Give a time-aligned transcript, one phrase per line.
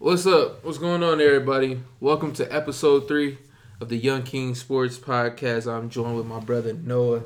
[0.00, 0.64] What's up?
[0.64, 1.78] What's going on, everybody?
[2.00, 3.36] Welcome to episode three
[3.82, 5.70] of the Young King Sports Podcast.
[5.70, 7.24] I'm joined with my brother Noah.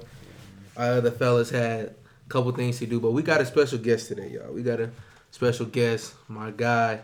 [0.76, 1.94] Our other fellas had a
[2.28, 4.52] couple things to do, but we got a special guest today, y'all.
[4.52, 4.90] We got a
[5.30, 7.02] special guest, my guy,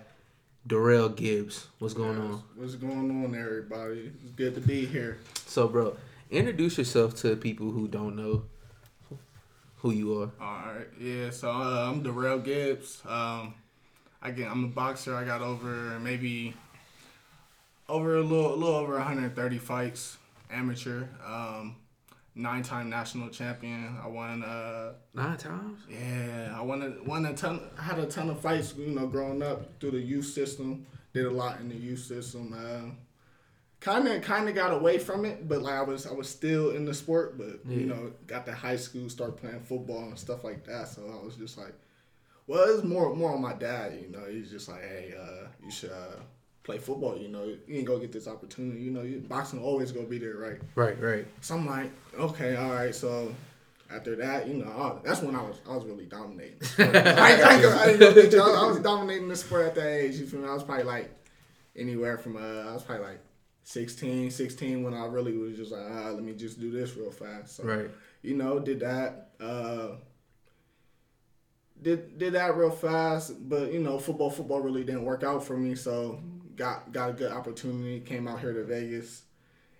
[0.66, 1.68] Derrell Gibbs.
[1.78, 2.42] What's going on?
[2.56, 4.10] What's going on, everybody?
[4.24, 5.18] It's good to be here.
[5.46, 5.96] So, bro,
[6.32, 8.42] introduce yourself to people who don't know
[9.76, 10.30] who you are.
[10.40, 11.30] All right, yeah.
[11.30, 13.02] So uh, I'm Derrell Gibbs.
[13.06, 13.54] Um,
[14.28, 15.14] Get, I'm a boxer.
[15.14, 16.54] I got over maybe
[17.88, 20.18] over a little, a little over 130 fights,
[20.50, 21.04] amateur.
[21.26, 21.76] Um,
[22.34, 23.96] nine-time national champion.
[24.02, 24.42] I won.
[24.44, 25.80] Uh, Nine times?
[25.88, 26.82] yeah, I won.
[26.82, 27.60] A, won a ton.
[27.78, 28.74] I had a ton of fights.
[28.76, 30.86] You know, growing up through the youth system.
[31.12, 32.52] Did a lot in the youth system.
[32.56, 32.90] Uh,
[33.80, 36.72] kind of kind of got away from it but like i was i was still
[36.72, 40.44] in the sport but you know got to high school start playing football and stuff
[40.44, 41.72] like that so i was just like
[42.50, 45.70] well it's more more on my dad you know he's just like hey uh you
[45.70, 46.16] should uh
[46.64, 49.92] play football you know you ain't gonna get this opportunity you know you, boxing always
[49.92, 51.26] gonna be there right Right, right.
[51.40, 53.32] so i'm like okay all right so
[53.92, 56.58] after that, you know, I, that's when I was I was really dominating.
[56.78, 56.86] I, I,
[57.82, 58.40] I, ain't gonna get you.
[58.40, 60.14] I, was, I was dominating the sport at that age.
[60.14, 60.48] You feel me?
[60.48, 61.10] I was probably like
[61.74, 63.20] anywhere from uh, I was probably like
[63.64, 67.10] 16, 16 when I really was just like, ah, let me just do this real
[67.10, 67.56] fast.
[67.56, 67.90] So, Right.
[68.22, 69.30] you know, did that.
[69.40, 69.96] Uh,
[71.82, 75.56] did did that real fast, but you know, football football really didn't work out for
[75.56, 75.74] me.
[75.74, 76.20] So
[76.56, 78.00] got got a good opportunity.
[78.00, 79.22] Came out here to Vegas,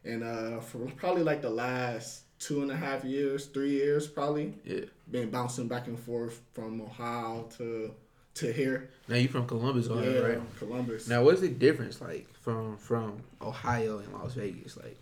[0.04, 4.54] and uh, for probably like the last two and a half years, three years probably,
[4.64, 4.86] Yeah.
[5.10, 7.94] been bouncing back and forth from Ohio to
[8.34, 8.90] to here.
[9.08, 10.58] Now you from Columbus, all yeah, right?
[10.58, 11.06] Columbus.
[11.08, 14.76] Now, what's the difference like from from Ohio and Las Vegas?
[14.76, 14.96] Like,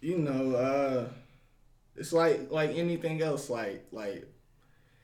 [0.00, 1.08] you know, uh,
[1.96, 3.50] it's like like anything else.
[3.50, 4.24] Like like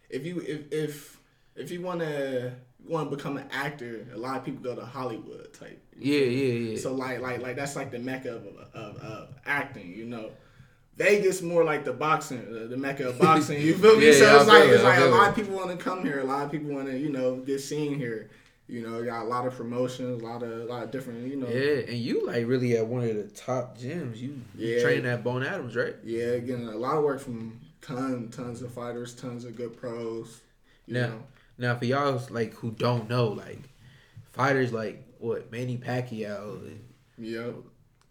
[0.08, 1.18] if you if if
[1.56, 2.54] if you wanna
[2.86, 5.80] want to become an actor, a lot of people go to Hollywood type.
[5.98, 6.78] yeah, yeah, yeah.
[6.78, 10.30] So like like like that's like the mecca of, of, of acting, you know.
[10.96, 13.60] Vegas more like the boxing, the, the mecca of boxing.
[13.62, 14.06] You feel me?
[14.08, 16.02] Yeah, so yeah, it's like it's it, like a lot of people want to come
[16.02, 16.20] here.
[16.20, 18.30] A lot of people want to you know get seen here.
[18.68, 21.36] You know, got a lot of promotions, a lot of a lot of different you
[21.36, 21.48] know.
[21.48, 24.16] yeah, and you like really at one of the top gyms.
[24.18, 25.94] You, you train at Bones Adams, right?
[26.04, 30.40] Yeah, getting a lot of work from ton, tons of fighters, tons of good pros.
[30.86, 31.22] You Now- know,
[31.58, 33.60] Now, for y'all like who don't know, like
[34.32, 36.84] fighters like what Manny Pacquiao, and
[37.18, 37.50] yeah,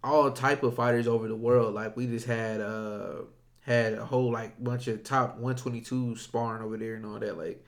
[0.03, 1.73] all type of fighters over the world.
[1.73, 3.23] Like we just had uh
[3.61, 7.37] had a whole like bunch of top 122 sparring over there and all that.
[7.37, 7.63] Like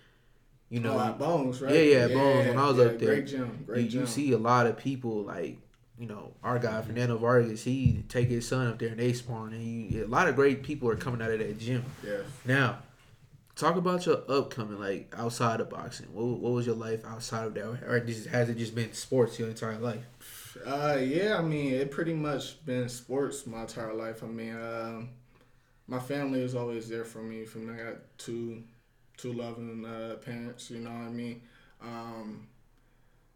[0.69, 1.73] you know, at Bones, right?
[1.73, 4.01] Yeah, yeah, Bones, when I was up there, great gym, great you, gym.
[4.01, 5.57] you see a lot of people like
[5.99, 7.63] you know our guy Fernando Vargas.
[7.63, 10.63] He take his son up there and they sparring, and you, a lot of great
[10.63, 11.83] people are coming out of that gym.
[12.03, 12.17] yeah.
[12.45, 12.79] Now,
[13.55, 16.07] talk about your upcoming like outside of boxing.
[16.13, 19.39] What, what was your life outside of that, or just, has it just been sports
[19.39, 20.03] your entire life?
[20.65, 24.23] Uh, yeah, I mean, it pretty much been sports my entire life.
[24.23, 25.09] I mean, um,
[25.87, 27.45] my family was always there for me.
[27.45, 28.63] From I got two,
[29.17, 30.69] two loving uh, parents.
[30.69, 31.41] You know what I mean.
[31.81, 32.47] Um,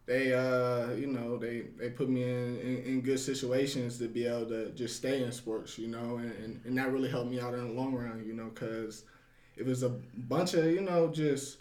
[0.05, 4.25] they, uh, you know, they they put me in, in, in good situations to be
[4.25, 5.77] able to just stay in sports.
[5.77, 8.23] You know, and, and, and that really helped me out in the long run.
[8.25, 9.03] You know, because
[9.57, 11.57] it was a bunch of you know just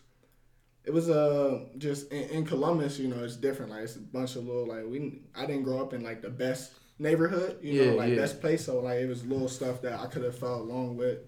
[0.85, 3.71] it was uh just in, in Columbus, you know, it's different.
[3.73, 6.31] Like it's a bunch of little like we I didn't grow up in like the
[6.31, 8.17] best neighborhood, you Yeah, know, like yeah.
[8.17, 8.67] best place.
[8.67, 11.19] So like it was little stuff that I could have felt along with,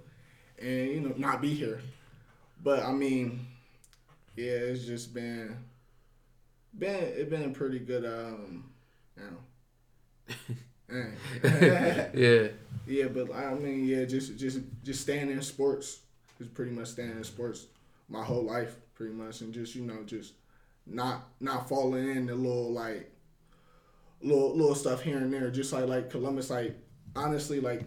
[0.61, 1.81] and you know not be here.
[2.62, 3.47] But I mean,
[4.37, 5.56] yeah, it's just been
[6.77, 8.71] been it been a pretty good um,
[9.17, 9.39] you know.
[12.15, 12.49] yeah,
[12.87, 16.00] Yeah, but I mean, yeah, just just just staying in sports
[16.41, 17.66] is pretty much staying in sports
[18.09, 20.32] my whole life, pretty much, and just you know just
[20.87, 23.10] not not falling in the little like
[24.22, 25.50] little little stuff here and there.
[25.50, 26.76] Just like like Columbus, like
[27.15, 27.82] honestly, like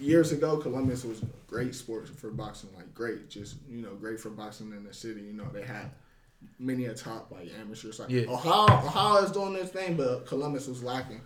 [0.00, 4.30] years ago, Columbus was great sports for boxing, like great, just you know great for
[4.30, 5.22] boxing in the city.
[5.22, 5.90] You know they had
[6.58, 8.28] many a top like amateur Like Yeah.
[8.28, 11.20] Ohio, Ohio is doing this thing, but Columbus was lacking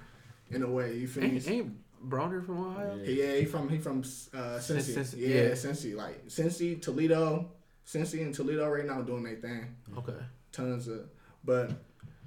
[0.51, 0.97] in a way.
[0.97, 1.43] You feel me?
[1.47, 1.73] ain't,
[2.03, 2.99] ain't Broner from Ohio?
[3.05, 4.97] Yeah, he from he from uh, Cincy.
[4.97, 5.49] Cincy, yeah, yeah.
[5.51, 5.95] Cincy.
[5.95, 7.51] Like Cincy, Toledo,
[7.87, 9.77] Cincy and Toledo right now doing their thing.
[9.97, 10.19] Okay,
[10.53, 11.09] Tons of,
[11.45, 11.71] but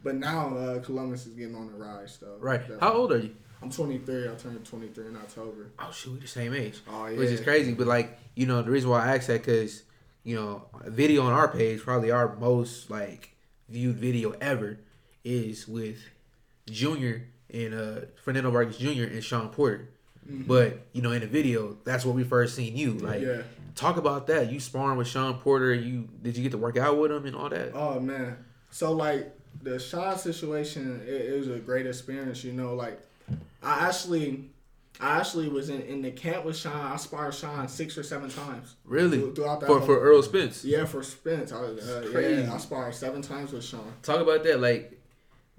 [0.04, 2.38] but now uh, Columbus is getting on the rise though.
[2.40, 2.60] right.
[2.60, 2.88] Definitely.
[2.88, 3.36] How old are you?
[3.62, 4.30] I'm 23.
[4.30, 5.72] I turned 23 in October.
[5.80, 6.82] Oh shoot, we the same age.
[6.88, 7.18] Oh yeah.
[7.18, 7.74] which is crazy.
[7.74, 9.84] But like, you know, the reason why I asked that because
[10.24, 13.36] you know, a video on our page, probably our most like
[13.70, 14.80] viewed video ever,
[15.24, 16.00] is with
[16.70, 19.04] Junior and uh Fernando Vargas Jr.
[19.04, 19.90] and Shawn Porter.
[20.28, 22.94] But you know, in the video, that's where we first seen you.
[22.94, 23.44] Like, yeah.
[23.76, 24.52] talk about that.
[24.52, 25.74] You sparring with Shawn Porter.
[25.74, 27.72] You did you get to work out with him and all that?
[27.76, 28.38] Oh man.
[28.72, 29.32] So like
[29.62, 32.44] the Shawn situation, it, it was a great experience.
[32.44, 33.00] You know, like
[33.64, 34.50] I actually.
[34.98, 36.74] I actually was in, in the camp with Shawn.
[36.94, 38.76] I sparred Shawn six or seven times.
[38.86, 39.18] Really?
[39.20, 40.64] Through- Throughout that For whole- for Errol Spence.
[40.64, 41.52] Yeah, for Spence.
[41.52, 42.44] I, uh, crazy.
[42.44, 43.92] yeah, I sparred seven times with Shawn.
[44.04, 44.62] Talk about that.
[44.62, 44.95] Like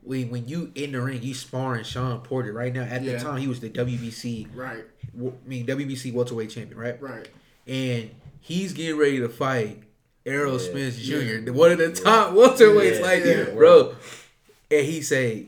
[0.06, 2.82] when when you in the ring, you sparring Shawn Porter right now.
[2.82, 3.14] At Yeah.
[3.14, 4.48] the time, he was the WBC.
[4.54, 4.84] Right,
[5.18, 7.00] I mean WBC welterweight champion, right?
[7.02, 7.28] right.
[7.66, 8.10] And
[8.40, 9.82] he's getting ready to fight
[10.24, 10.70] Errol Yeah.
[10.70, 11.40] Spence Jr., Yeah.
[11.40, 13.06] the one of the top welterweights, Yeah.
[13.06, 13.44] like Yeah.
[13.54, 13.94] bro.
[14.70, 15.46] And he say,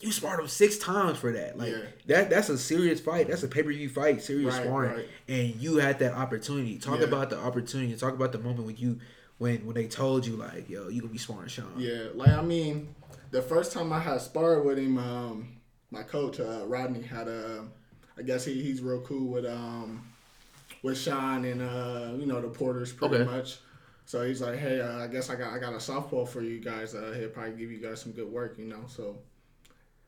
[0.00, 1.58] "You sparred him six times for that.
[1.58, 1.78] Like Yeah.
[2.06, 2.30] that.
[2.30, 3.28] That's a serious fight.
[3.28, 4.22] That's a pay per view fight.
[4.22, 4.90] Serious Right, sparring.
[4.96, 5.08] right.
[5.28, 6.78] And you had that opportunity.
[6.78, 7.06] Talk Yeah.
[7.06, 7.94] about the opportunity.
[7.96, 9.00] Talk about the moment when you."
[9.38, 12.42] When, when they told you like yo you gonna be sparring Shawn Yeah, like I
[12.42, 12.94] mean,
[13.30, 15.48] the first time I had sparred with him, um,
[15.90, 17.64] my coach uh, Rodney had a,
[18.18, 20.04] I guess he, he's real cool with um,
[20.82, 23.24] with Shawn and uh, you know the Porters pretty Okay.
[23.24, 23.58] much.
[24.06, 26.60] So he's like, hey, uh, I guess I got I got a softball for you
[26.60, 26.94] guys.
[26.94, 28.84] Uh, he'll probably give you guys some good work, you know.
[28.88, 29.18] So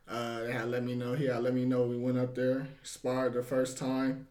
[0.08, 1.14] uh, they had let me know.
[1.14, 1.82] He had let me know.
[1.82, 4.26] We went up there, sparred the first time,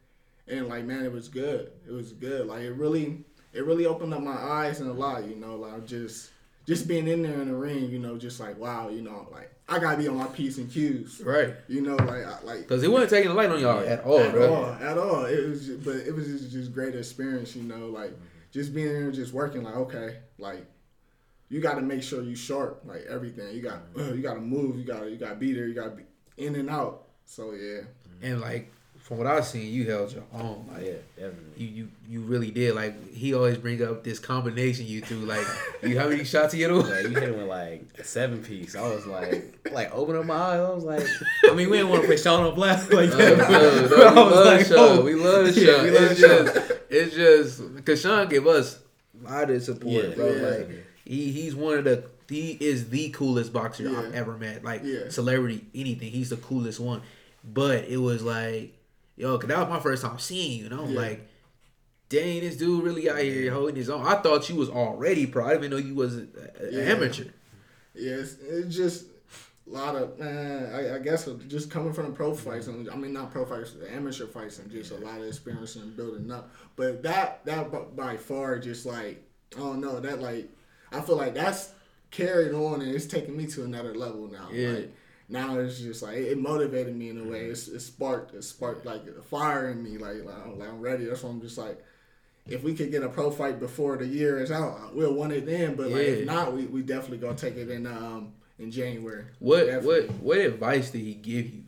[0.48, 1.72] and like man, it was good.
[1.88, 2.48] It was good.
[2.48, 3.24] Like it really,
[3.54, 5.28] it really opened up my eyes and a lot.
[5.28, 6.31] You know, like just
[6.66, 7.90] just being in there in the ring.
[7.90, 8.90] You know, just like wow.
[8.90, 11.22] You know, like I gotta be on my p's and q's.
[11.22, 14.04] right You know, like I, like because it wasn't taking the light on y'all at
[14.04, 15.25] all at bro all, at all.
[15.25, 17.56] It was, just, but it was just, just great experience.
[17.56, 18.12] You know, like
[18.51, 19.63] just being there, just working.
[19.63, 20.66] Like okay, like
[21.50, 23.56] you got to make sure you sharp, like everything.
[23.56, 24.12] You got mm-hmm.
[24.12, 24.78] uh, you got to move.
[24.78, 25.68] You got to you got to be there.
[25.68, 26.04] You got to be
[26.38, 27.07] in and out.
[27.25, 27.81] So yeah,
[28.22, 28.72] and like
[29.10, 31.66] from what I've seen you held your own like Yeah, definitely.
[31.66, 32.76] you you you really did.
[32.76, 35.18] Like he always bring up this combination you two.
[35.26, 35.46] Like
[35.84, 36.88] you how many shots you hit him?
[36.90, 38.76] Like you hit him with like a seven piece.
[38.76, 40.60] I was like, like open up my eyes.
[40.62, 41.08] I was like,
[41.52, 43.38] I mean, we didn't want to put Shawn on blast like Uh, that.
[43.50, 45.02] no, no, I we love like, oh.
[45.02, 45.64] We love Shawn.
[45.66, 46.46] Yeah, we love it's Shawn.
[46.46, 48.80] just it's just because Shawn give us
[49.28, 50.32] a lot of support, Yeah, bro.
[50.36, 50.48] yeah.
[50.48, 50.70] Like
[51.04, 54.64] he he's one of the he is the coolest boxer I've ever met.
[54.64, 56.12] Like celebrity, anything.
[56.12, 57.02] He's the coolest one.
[57.44, 58.76] But it was like,
[59.19, 60.69] yo, cause that was my first time seeing you.
[60.69, 61.00] know, Yeah.
[61.00, 61.27] like,
[62.10, 64.06] dang, this dude really out here holding his own.
[64.06, 65.45] I thought you was already pro.
[65.45, 66.31] I didn't even know you was an
[66.71, 66.81] Yeah.
[66.81, 67.25] amateur.
[67.94, 69.06] yeah, it's, it's just
[69.68, 70.74] a lot of man.
[70.74, 72.66] I, I guess just coming from the pro fights.
[72.68, 75.95] And, I mean, not pro fights, amateur fights, and just a lot of experience and
[75.95, 76.50] building up.
[76.75, 79.24] But that that by far just like
[79.56, 80.50] I don't know that like
[80.92, 81.72] I feel like that's
[82.10, 84.48] carried on and it's taking me to another level now.
[84.51, 84.69] Yeah.
[84.69, 84.94] Like,
[85.30, 87.46] now it's just like it motivated me in a way.
[87.46, 89.98] It's it sparked it sparked like a fire in me.
[89.98, 91.06] Like, like, I'm, like I'm ready.
[91.06, 91.84] That's why I'm just like.
[92.48, 95.46] If we could get a pro fight before the year is out, we'll want it
[95.46, 95.76] then.
[95.76, 96.08] But like, Yeah.
[96.14, 99.26] if not, we, we definitely gonna take it in um in January.
[99.38, 100.08] What Definitely.
[100.08, 101.64] what what advice did he give you?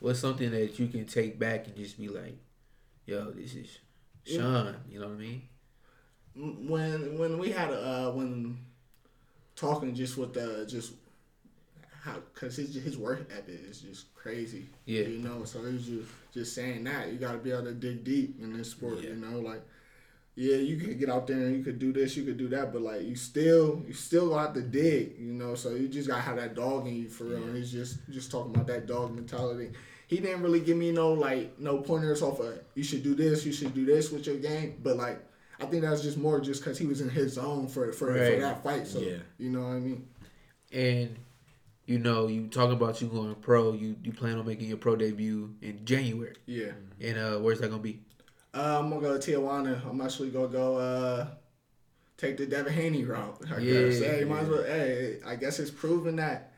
[0.00, 2.36] What's something that you can take back and just be like,
[3.06, 3.78] yo, this is
[4.24, 4.76] Shawn.
[4.90, 5.42] You know what I mean?
[6.34, 8.58] when when we had uh when
[9.56, 10.92] talking just with the just
[12.08, 14.66] how because his his work ethic is just crazy.
[14.86, 15.02] Yeah.
[15.02, 15.44] you know.
[15.44, 18.40] So he was just just saying that you got to be able to dig deep
[18.40, 18.98] in this sport.
[19.00, 19.10] Yeah.
[19.10, 19.62] You know, like
[20.34, 22.72] yeah, you could get out there and you could do this, you could do that,
[22.72, 25.16] but like you still you still got to dig.
[25.18, 27.42] You know, so you just gotta have that dog in you for real.
[27.42, 29.70] And he's just just talking about that dog mentality.
[30.06, 33.44] He didn't really give me no like no pointers off of you should do this,
[33.44, 35.24] you should do this with your game, but like.
[35.60, 38.34] I think that's just more just because he was in his zone for for, Right.
[38.34, 38.86] for that fight.
[38.86, 39.16] So Yeah.
[39.38, 40.06] you know what I mean.
[40.70, 41.16] And
[41.88, 43.72] you know, you talk about you going pro.
[43.72, 46.36] You you plan on making your pro debut in January.
[46.44, 46.72] Yeah.
[47.00, 48.02] And uh, where's that gonna be?
[48.52, 49.88] Uh, I'm gonna go to Tijuana.
[49.88, 51.28] I'm actually gonna go uh,
[52.18, 53.38] take the Devin Haney route.
[53.50, 53.82] I Yeah.
[53.88, 53.98] guess.
[54.00, 54.64] Hey, might as well.
[54.64, 56.52] Hey, I guess it's proven that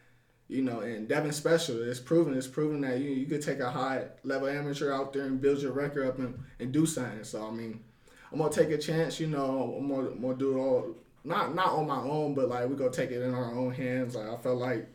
[0.49, 1.81] you know, and Devin Special.
[1.89, 2.35] It's proven.
[2.37, 5.63] It's proven that you you could take a high level amateur out there and build
[5.63, 7.23] your record up and, and do something.
[7.23, 7.85] So I mean,
[8.33, 9.21] I'm gonna take a chance.
[9.21, 10.97] You know, I'm gonna, I'm gonna do it all.
[11.23, 14.17] Not not on my own, but like we gonna take it in our own hands.
[14.17, 14.89] Like I felt like.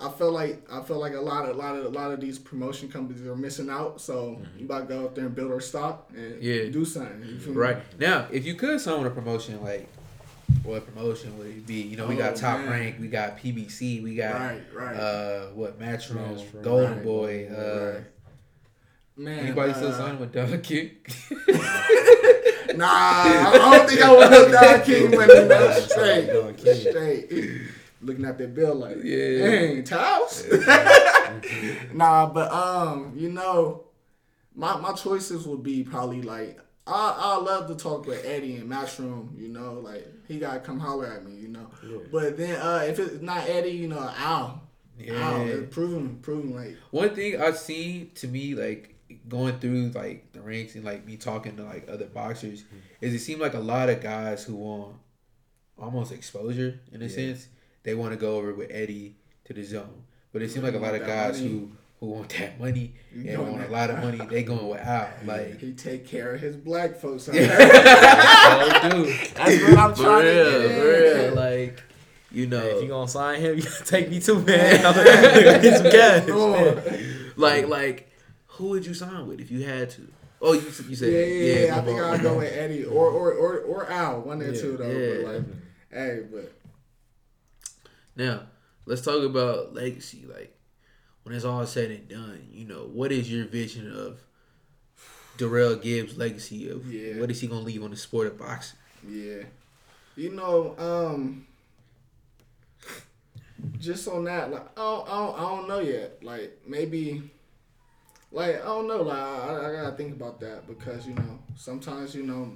[0.00, 2.20] I feel like I feel like a lot of a lot of a lot of
[2.20, 4.00] these promotion companies are missing out.
[4.00, 6.68] So you about to go out there and build our stock and Yeah.
[6.70, 7.22] do something.
[7.24, 7.58] You feel me?
[7.58, 9.88] Right now, if you could sign with a promotion, like
[10.64, 11.82] what promotion would it be?
[11.82, 12.70] You know, we got Oh, Top man.
[12.70, 14.96] Rank, we got PBC, we got Right, right.
[14.96, 17.48] uh what Matchroom, Matchroom, Golden right, Boy.
[17.48, 18.04] Uh, right.
[19.16, 21.08] Man, Anybody uh, still signing with Dog Kick?
[22.74, 25.32] Nah, I don't think I want no Don King money.
[25.34, 27.60] No, Nah, straight, Don straight.
[28.04, 29.38] Looking at that bill like, Yeah.
[29.48, 30.44] dang, Taos.
[31.92, 33.84] nah, but um, you know,
[34.54, 38.68] my my choices would be probably like I I love to talk with Eddie in
[38.68, 39.38] Matchroom.
[39.40, 41.40] You know, like he gotta come holler at me.
[41.40, 41.66] You know,
[42.12, 44.60] but then uh, if it's not Eddie, you know, Al.
[44.96, 45.14] Yeah.
[45.14, 48.94] Al, proven, proven like One thing I've seen to me, like
[49.28, 52.62] going through like the ranks and like me talking to like other boxers,
[53.00, 54.94] is it seemed like a lot of guys who want
[55.76, 57.10] almost exposure in a Yeah.
[57.10, 57.48] sense.
[57.84, 59.14] They want to go over with Eddie
[59.44, 60.02] to the zone.
[60.32, 61.52] But it seems like a lot of guys money.
[61.52, 64.68] who who want that money You and going want a lot of money, they going
[64.68, 65.08] with Al.
[65.24, 67.22] Like, He take care of his black folks.
[67.24, 67.38] so do.
[67.40, 68.82] That's
[69.62, 71.34] what I'm For trying real, to for get real.
[71.36, 71.82] Like,
[72.32, 74.84] you know, Hey, if you gonna sign him, you gotta take me too, man.
[74.84, 76.24] I'm gonna get some cash.
[76.28, 76.82] Oh.
[77.36, 78.10] like, like,
[78.48, 80.02] who would you sign with if you had to?
[80.42, 81.78] Oh, you, you Yeah, said, yeah, yeah.
[81.78, 82.00] I think.
[82.00, 84.90] I'll go with Eddie or or or, or Al, one or Yeah, two though.
[84.90, 85.22] yeah.
[85.22, 85.44] But like,
[85.90, 86.52] hey, but
[88.16, 88.42] Now,
[88.86, 90.24] let's talk about legacy.
[90.26, 90.56] Like,
[91.22, 94.20] when it's all said and done, you know, what is your vision of
[95.38, 97.18] Derrell Gibbs' legacy of Yeah.
[97.20, 98.78] what is he gonna leave on the sport of boxing?
[99.06, 99.42] yeah,
[100.16, 101.46] you know, um,
[103.78, 106.22] just on that, like, I don't, I don't, I don't know yet.
[106.22, 107.30] Like, maybe,
[108.32, 109.02] like, I don't know.
[109.02, 112.52] Like, I, I gotta think about that because you know, sometimes you know,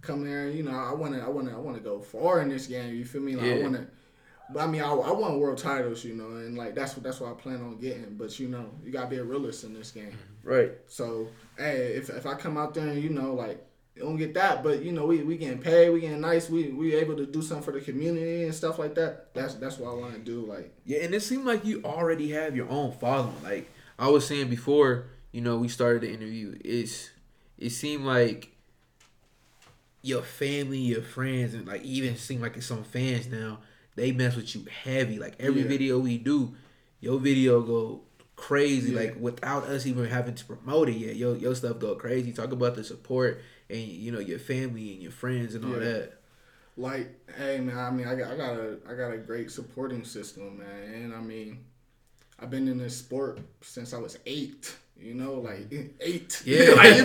[0.00, 2.94] come there, you know, I wanna, I wanna, I wanna go far in this game.
[2.94, 3.34] You feel me?
[3.36, 3.62] Like, I Yeah.
[3.62, 3.86] wanna.
[4.50, 7.20] But I mean, I, I want world titles, you know, and like that's what that's
[7.20, 8.16] what I plan on getting.
[8.16, 10.10] But you know, you gotta be a realist in this game.
[10.10, 10.48] Mm-hmm.
[10.48, 10.72] Right.
[10.86, 13.64] So, hey, if, if I come out there and you know, like,
[13.96, 16.94] don't get that, but you know, we, we getting paid, we getting nice, we we
[16.94, 19.32] able to do something for the community and stuff like that.
[19.32, 20.44] That's that's what I want to do.
[20.44, 23.42] Like, Yeah, and it seemed like you already have your own following.
[23.42, 26.58] Like I was saying before, you know, we started the interview.
[26.62, 27.10] It's
[27.56, 28.50] it seemed like
[30.02, 33.58] your family, your friends, and like even seem like it's some fans now.
[33.96, 35.18] They mess with you heavy.
[35.18, 35.68] Like every Yeah.
[35.68, 36.54] video we do,
[37.00, 38.02] your video go
[38.36, 38.92] crazy.
[38.92, 39.00] Yeah.
[39.00, 42.32] Like without us even having to promote it yet, your your stuff go crazy.
[42.32, 45.78] Talk about the support and you know your family and your friends and all Yeah.
[45.78, 46.12] that.
[46.76, 50.04] like, hey man, I mean, I got I got a I got a great supporting
[50.04, 51.64] system, man, and I mean,
[52.40, 54.74] I've been in this sport since I was eight.
[54.98, 56.42] You know, like eight.
[56.44, 56.70] Yeah.
[56.76, 56.96] like,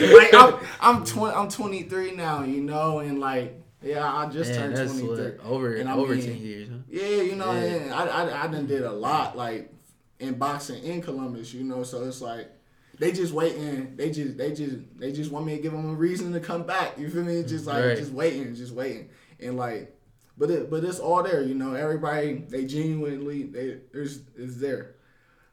[0.00, 0.12] eight.
[0.16, 2.42] like I'm I'm twenty I'm 23 now.
[2.44, 5.08] You know, and like yeah, I just Man, turned 23.
[5.38, 6.76] what, over And I over mean, ten years, huh?
[6.88, 7.58] Yeah, you know, Yeah.
[7.60, 9.72] and I, I I done did a lot like
[10.18, 11.82] in boxing in Columbus, you know.
[11.82, 12.50] So it's like
[12.98, 13.96] they just waiting.
[13.96, 16.64] They just they just they just want me to give them a reason to come
[16.64, 16.98] back.
[16.98, 17.36] You feel me?
[17.36, 17.96] It's Just like Right.
[17.96, 19.08] just waiting, just waiting,
[19.40, 19.96] and like,
[20.36, 21.42] but it but it's all there.
[21.42, 24.96] You know, everybody they genuinely they there's is there,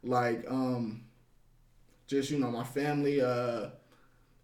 [0.03, 1.05] like um,
[2.07, 3.69] just you know my family uh.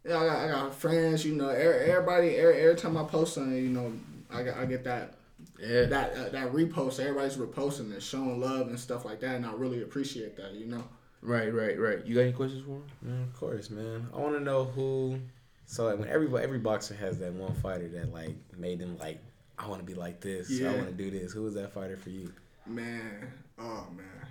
[0.06, 1.50] Yeah, I got, I got friends, you know.
[1.50, 3.94] Everybody, every, every time I post something, you know,
[4.32, 5.16] I, got, I get that
[5.60, 5.86] Yeah.
[5.86, 9.54] that uh, that repost, everybody's reposting and showing love and stuff like that, and I
[9.54, 10.54] really appreciate that.
[10.54, 10.84] You know,
[11.22, 12.06] Right, right, right.
[12.06, 12.84] You got any questions for him?
[13.02, 14.08] Man, of course, man.
[14.14, 15.20] I want to know who.
[15.66, 19.22] So like when every every boxer has that one fighter that like made them like,
[19.58, 20.50] I want to be like this.
[20.50, 20.72] Yeah.
[20.72, 21.32] I want to do this.
[21.32, 22.32] Who was that fighter for you?
[22.66, 24.28] man, oh man.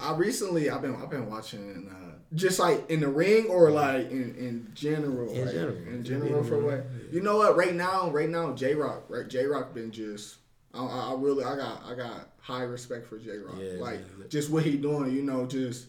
[0.00, 4.10] I recently I've been I've been watching uh, just like in the ring or like
[4.10, 5.76] in in general, In like, general.
[5.88, 6.44] in general.
[6.44, 6.84] for what?
[7.10, 7.56] You know what?
[7.56, 9.26] Right now right now J Rock right?
[9.26, 10.36] J Rock been just
[10.74, 14.26] I, I really I got I got high respect for J Rock Yeah, like yeah.
[14.28, 15.86] just what he doing you know just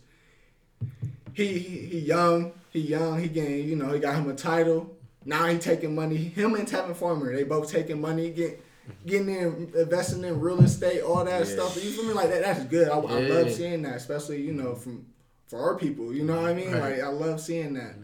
[1.33, 4.95] he, he he young he young he getting you know he got him a title.
[5.25, 8.63] Now he taking money him and Tevin Farmer they both taking money get
[9.05, 11.53] getting in investing in real estate all that Yeah.
[11.53, 11.83] stuff.
[11.83, 12.13] You feel me?
[12.13, 12.87] Like that that's good.
[12.89, 15.05] I, I love seeing that especially you know from
[15.49, 16.97] for our people you know what I mean Right.
[16.97, 17.95] like I love seeing that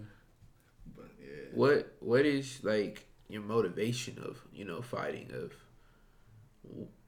[0.97, 5.51] but yeah What What is like your motivation of you know fighting of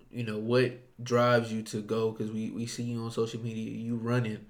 [0.10, 2.12] you know what drives you to go?
[2.12, 4.46] Because we we see you on social media, you running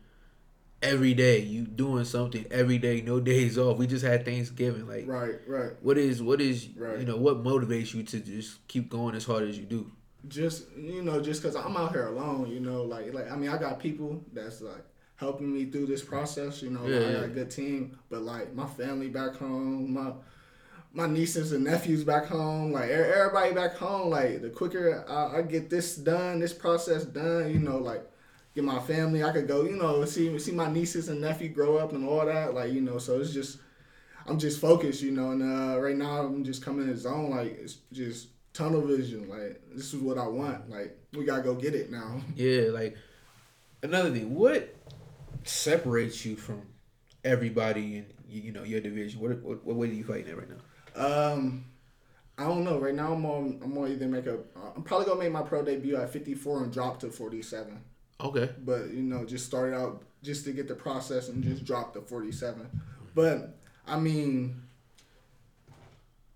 [0.83, 3.77] every day, you doing something every day, no days off.
[3.77, 5.07] We just had Thanksgiving, like.
[5.07, 6.99] right right What is what is Right.
[6.99, 9.91] you know what motivates you to just keep going as hard as you do?
[10.27, 13.49] just you know just because i'm out here alone you know like like i mean
[13.49, 14.83] i got people that's like
[15.17, 17.13] helping me through this process you know Yeah, i yeah.
[17.13, 20.11] got a good team but like my family back home my
[20.93, 25.41] my nieces and nephews back home like everybody back home like the quicker I, I
[25.41, 28.03] get this done this process done you know like
[28.55, 31.77] get my family i could go you know see see my nieces and nephew grow
[31.77, 33.59] up and all that like you know so it's just
[34.27, 37.29] i'm just focused you know and uh right now i'm just coming in the zone
[37.29, 41.53] like it's just tunnel vision like this is what i want like we gotta go
[41.53, 42.97] get it now Yeah, like
[43.83, 44.73] another thing, what
[45.47, 46.61] separates you from
[47.23, 49.19] everybody in you, you know your division?
[49.19, 50.57] What what, what weight are you fighting at right now?
[50.95, 51.65] Um,
[52.37, 52.79] I don't know.
[52.79, 53.59] Right now, I'm on.
[53.63, 54.39] I'm gonna either make a.
[54.75, 57.79] I'm probably gonna make my pro debut at 54 and drop to 47.
[58.19, 61.93] Okay, But you know, just started out just to get the process and just drop
[61.93, 62.67] to 47.
[63.13, 64.63] But I mean,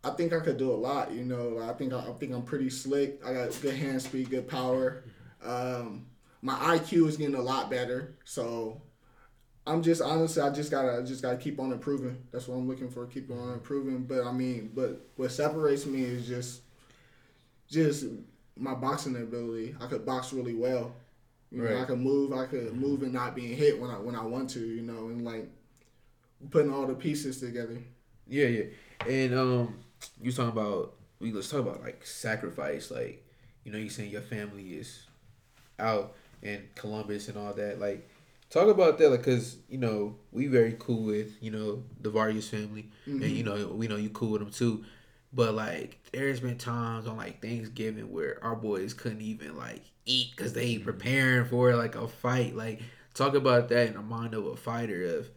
[0.03, 1.11] I think I could do a lot.
[1.11, 3.19] You know, I think I, I think I'm pretty slick.
[3.25, 5.03] I got good hand speed, good power.
[5.43, 6.05] Um,
[6.41, 8.15] my IQ is getting a lot better.
[8.25, 8.81] So
[9.71, 12.17] I'm just honestly, I just gotta I just gotta keep on improving.
[12.31, 13.05] That's what I'm looking for.
[13.05, 14.03] Keep on improving.
[14.03, 16.61] But I mean, but what separates me is just
[17.69, 18.05] just
[18.57, 19.75] my boxing ability.
[19.79, 20.93] I could box really well.
[21.51, 21.81] You know, Right.
[21.81, 22.33] I could move.
[22.33, 24.59] I could move and not being hit when I when I want to.
[24.59, 25.49] You know, and like
[26.49, 27.77] putting all the pieces together.
[28.27, 28.63] Yeah, yeah.
[29.07, 29.79] And um,
[30.21, 32.91] you talking about we let's talk about like sacrifice.
[32.91, 33.25] Like,
[33.63, 35.05] you know, you saying your family is
[35.79, 37.79] out in Columbus and all that.
[37.79, 38.09] Like,
[38.51, 42.49] talk about that, like, cause you know we very cool with you know the Vargas
[42.49, 43.35] family, and mm-hmm.
[43.35, 44.85] you know we know you cool with them too.
[45.33, 50.31] But like, there's been times on like Thanksgiving where our boys couldn't even like eat
[50.35, 50.83] because they mm-hmm.
[50.83, 52.55] preparing for like a fight.
[52.55, 52.81] Like,
[53.13, 55.29] talk about that in the mind of a fighter of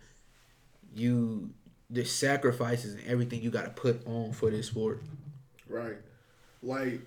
[0.95, 1.51] you
[1.91, 5.03] the sacrifices and everything you got to put on for this sport.
[5.69, 5.97] Right.
[6.63, 7.01] Like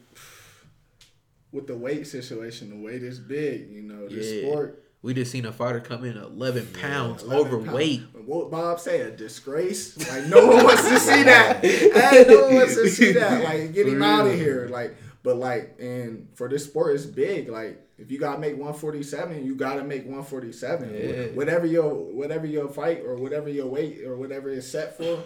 [1.51, 3.69] with the weight situation, the weight is big.
[3.69, 4.41] You know, the Yeah.
[4.41, 4.83] sport.
[5.03, 8.13] We just seen a fighter come in 11 pounds 11 overweight.
[8.13, 8.27] pounds.
[8.27, 9.01] What Bob say?
[9.01, 9.97] A disgrace?
[10.09, 11.63] Like no one wants to see that.
[11.63, 13.43] Hey, no one wants to see that.
[13.43, 14.67] Like get him out of here.
[14.71, 17.49] Like, but like, and for this sport, it's big.
[17.49, 20.93] Like, if you gotta make 147, you gotta make 147.
[20.93, 21.25] Yeah.
[21.35, 25.21] Whatever your whatever your fight or whatever your weight or whatever it's set for,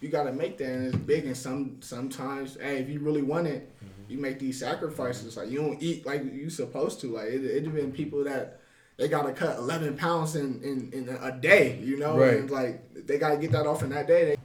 [0.00, 0.68] you gotta make that.
[0.68, 1.26] And it's big.
[1.26, 4.12] And some sometimes, hey, if you really want it, mm-hmm.
[4.12, 5.36] you make these sacrifices.
[5.36, 7.14] Like you don't eat like you supposed to.
[7.14, 8.60] Like it, it been people that
[8.96, 12.18] they gotta cut 11 pounds in, in, in a day, you know?
[12.18, 12.38] Right.
[12.38, 14.36] And like they gotta get that off in that day.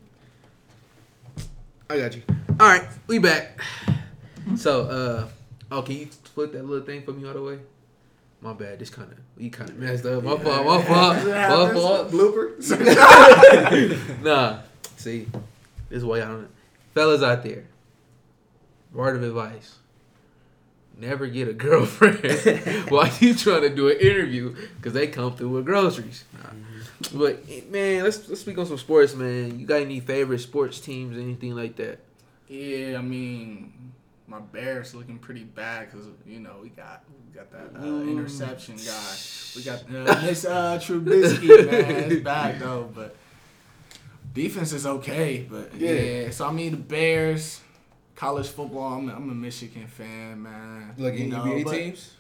[1.38, 1.46] They,
[1.90, 2.24] I got you.
[2.60, 3.60] All right, we back.
[4.56, 5.28] So, uh,
[5.72, 7.60] oh, can you flip that little thing for me all the way?
[8.42, 8.80] My bad.
[8.80, 10.24] This kind of you kind of messed up.
[10.24, 10.66] My fault.
[10.66, 11.26] My fault.
[11.26, 12.12] My fault.
[12.12, 12.58] Blooper.
[14.24, 14.60] Nah.
[14.98, 15.28] See,
[15.90, 16.50] this is why y'all don't.
[16.94, 17.66] Fellas out there,
[18.92, 19.76] word of advice:
[21.02, 22.20] never get a girlfriend
[22.90, 26.24] while you trying to do an interview because they come through with groceries.
[26.34, 26.50] Nah.
[27.14, 29.60] But man, let's let's speak on some sports, man.
[29.60, 32.00] You got any favorite sports teams, anything like that?
[32.48, 33.74] yeah, I mean,
[34.28, 38.12] my Bears looking pretty bad because you know we got we got that uh, Ooh.
[38.12, 39.16] interception guy.
[39.56, 42.12] We got uh, Miss uh, Trubisky, man.
[42.12, 43.16] It's bad though, but
[44.34, 45.48] defense is okay.
[45.50, 45.92] But Yeah.
[45.92, 47.62] yeah, so I mean the Bears.
[48.22, 50.94] College football, I'm, I'm a Michigan fan, man.
[50.96, 52.14] You know, but- teams?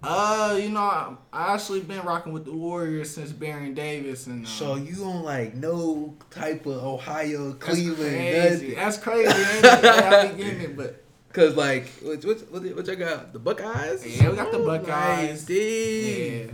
[0.00, 4.46] Uh, you know, I, I actually been rocking with the Warriors since Baron Davis, and
[4.46, 8.74] uh, So you don't like no type of Ohio, that's Cleveland, crazy.
[8.76, 9.28] That's crazy.
[9.28, 9.64] Ain't it?
[9.84, 13.32] Yeah, I be getting it, but Cause like what what what, what y'all got?
[13.32, 14.06] The Buckeyes?
[14.06, 15.44] Yeah, we got the Nice, Buckeyes.
[15.46, 16.46] dude.
[16.46, 16.52] yeah,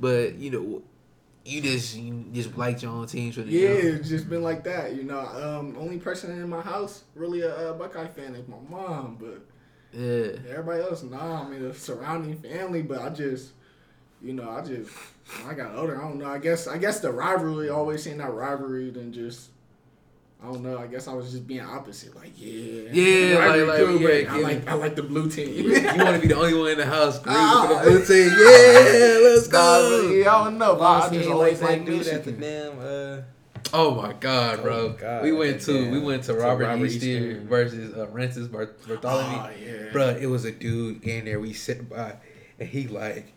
[0.00, 0.82] But you know,
[1.48, 4.64] you just you just liked your own teams for the yeah, it's just been like
[4.64, 4.94] that.
[4.94, 8.56] You know, um, only person in my house really a, uh Buckeye fan is my
[8.68, 9.40] mom, but
[9.98, 10.32] Yeah.
[10.50, 11.44] everybody else, nah.
[11.44, 13.52] I mean, the surrounding family, but I just.
[14.20, 15.96] You know, I just when I got older.
[15.96, 16.26] I don't know.
[16.26, 19.50] I guess I guess the rivalry always seeing that rivalry than just
[20.40, 20.78] I don't know.
[20.78, 22.14] I guess I was just being opposite.
[22.14, 25.02] Like yeah, Yeah, the rivalry like- like, cool, yeah, but I like I like the
[25.02, 25.48] blue team.
[25.52, 27.66] You want to be the only one in the house rooting Ah.
[27.66, 28.28] for the blue team?
[28.38, 30.08] Yeah, let's Nah, but go.
[30.12, 30.76] yeah, I don't know.
[30.76, 32.78] but I just always like like dude at the damn.
[32.78, 33.22] Uh,
[33.74, 34.74] Oh my god, bro!
[34.76, 35.22] Oh, God.
[35.24, 35.90] we went to Damn.
[35.90, 37.40] we went to To Robert, Robert Easter Easter.
[37.40, 39.02] versus uh, Rances Barthelemy.
[39.04, 39.92] Oh, yeah.
[39.92, 41.38] Bro, it was a dude in there.
[41.40, 42.14] We sitting by,
[42.58, 43.34] and he like,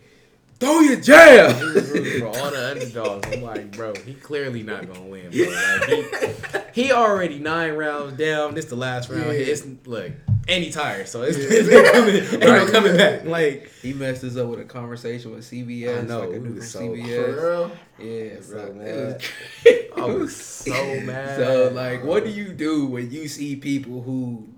[0.62, 1.56] throw your jab.
[1.56, 3.28] he was rooting for all the underdogs.
[3.32, 5.30] I'm like, bro, he clearly not gonna win.
[5.30, 5.44] Bro.
[5.46, 8.54] Like, he, he already nine rounds down.
[8.54, 9.24] This the last round.
[9.26, 9.32] Yeah.
[9.32, 10.12] It's look,
[10.48, 11.44] and he tired, so it's, Yeah.
[11.50, 13.24] it's no coming, ain't no coming back.
[13.24, 15.98] Like, He messed us up with a conversation with CBS.
[15.98, 17.34] I know, like a we dude from was so- CBS.
[17.34, 17.70] For real?
[17.98, 18.72] Yeah, So bro.
[18.74, 19.22] mad.
[19.64, 21.36] It uh, was I was so mad.
[21.36, 24.48] So like, what do you do when you see people who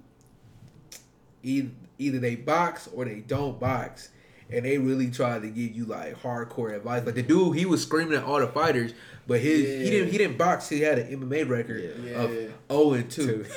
[1.42, 4.08] either either they box or they don't box,
[4.54, 7.04] and they really tried to give you like hardcore advice?
[7.04, 8.92] Like the dude, he was screaming at all the fighters,
[9.26, 10.68] but his he didn't he didn't box.
[10.68, 12.12] He had an MMA record Yeah.
[12.22, 12.48] of Yeah.
[12.70, 13.44] zero and two.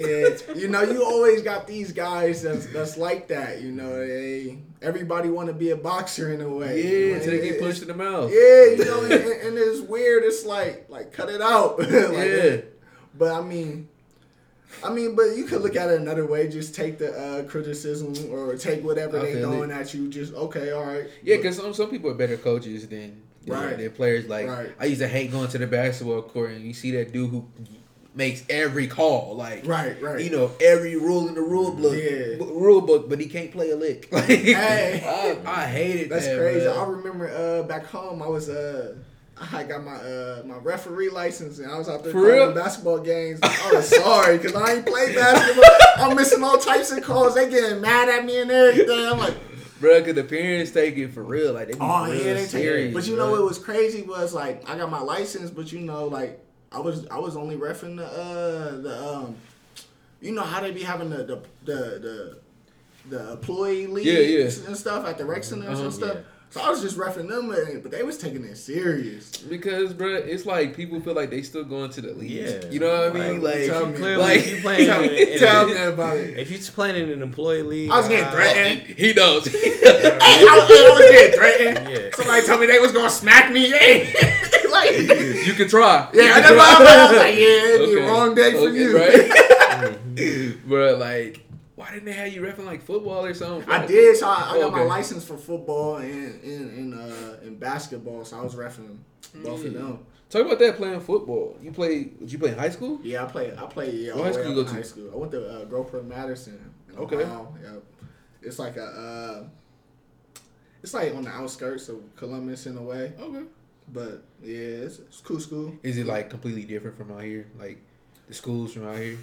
[0.00, 3.60] Yeah, you know, you always got these guys that's that's like that.
[3.60, 6.82] You know, they everybody want to be a boxer in a way.
[6.82, 8.30] Yeah, Like, until they get punched in the mouth.
[8.32, 10.22] Yeah, you know, and, and it's weird.
[10.24, 11.78] It's like like cut it out.
[11.80, 12.56] Like, Yeah.
[13.14, 13.89] But I mean,
[14.84, 16.48] I mean, but you could look at it another way.
[16.48, 20.08] Just take the uh, criticism or take whatever I they're throwing at you.
[20.08, 21.06] Just okay, all right.
[21.22, 23.76] Yeah, because some some people are better coaches than than Right.
[23.78, 24.26] their players.
[24.26, 24.70] Like Right.
[24.78, 27.46] I used to hate going to the basketball court and you see that dude who
[28.14, 29.34] makes every call.
[29.36, 30.22] Like right, right.
[30.22, 32.36] you know every rule in the rule book, Yeah.
[32.38, 34.08] b- rule book, but he can't play a lick.
[34.12, 35.02] Like, Hey.
[35.46, 36.38] I, I hated That's that.
[36.38, 36.64] crazy.
[36.66, 36.74] bro.
[36.74, 38.96] I remember uh, back home, I was uh,
[39.52, 42.98] I got my uh, my referee license, and I was out there For calling basketball
[42.98, 43.40] games.
[43.42, 45.64] I was sorry because I ain't play basketball.
[46.10, 47.34] I'm missing all types of calls.
[47.34, 49.06] They getting mad at me and everything.
[49.06, 49.34] I'm like,
[49.80, 51.52] bro, because the parents take it for real.
[51.54, 52.90] Like they oh yeah, they take serious.
[52.90, 52.94] it.
[52.94, 53.26] But you bro.
[53.26, 56.78] know what was crazy was like I got my license, but you know like I
[56.80, 59.36] was I was only refing the uh the um,
[60.20, 61.74] you know how they be having the the the.
[61.98, 62.36] the
[63.08, 64.68] the employee leagues Yeah, yeah.
[64.68, 65.84] and stuff at the rec centers Uh-huh.
[65.84, 66.16] and stuff.
[66.16, 66.20] Yeah.
[66.52, 69.30] So I was just roughing them, but but they was taking it serious.
[69.36, 72.30] Because, bro, it's like people feel like they still going to the league.
[72.32, 72.68] Yeah.
[72.68, 73.40] You know what I mean?
[73.40, 73.96] Like, Like, tell me.
[73.96, 76.38] Clearly, like, if you playing Tell, in, in, tell me about it.
[76.38, 78.80] if you're playing in an employee league, I was getting uh, threatened.
[78.98, 79.46] he knows.
[79.46, 81.88] Hey, I, I was getting threatened.
[81.88, 82.10] Yeah.
[82.16, 83.70] Somebody told me they was gonna smack me.
[83.70, 84.12] Hey,
[84.72, 84.92] like,
[85.46, 86.08] you can try.
[86.12, 86.76] Yeah, can that's try.
[86.78, 88.04] I was like, yeah, it'd be Okay.
[88.04, 88.96] a wrong day for you.
[88.98, 90.58] right?
[90.66, 91.46] bro, like,
[91.80, 93.68] why didn't they have you repping like football or something?
[93.70, 94.16] I did.
[94.16, 98.24] So I, I got my license for football and and, and uh and basketball.
[98.24, 98.98] So I was refing
[99.42, 100.04] both of them.
[100.28, 101.56] Talk about that playing football.
[101.62, 102.04] You play?
[102.04, 103.00] Did you play in high school?
[103.02, 103.54] Yeah, I played.
[103.54, 103.94] I played.
[103.94, 104.70] Yeah, What high school you go to?
[104.74, 105.10] High school.
[105.12, 106.72] I went to uh, Groveport Madison.
[106.96, 107.16] Okay.
[107.16, 107.54] Ohio.
[107.62, 107.76] Yeah,
[108.42, 108.84] it's like a.
[108.84, 110.40] Uh,
[110.82, 113.44] it's like on the outskirts of Columbus in a way, Okay.
[113.92, 115.74] but yeah, it's, it's cool school.
[115.82, 117.46] Is it like completely different from out here?
[117.58, 117.78] Like
[118.28, 119.18] the schools from out here?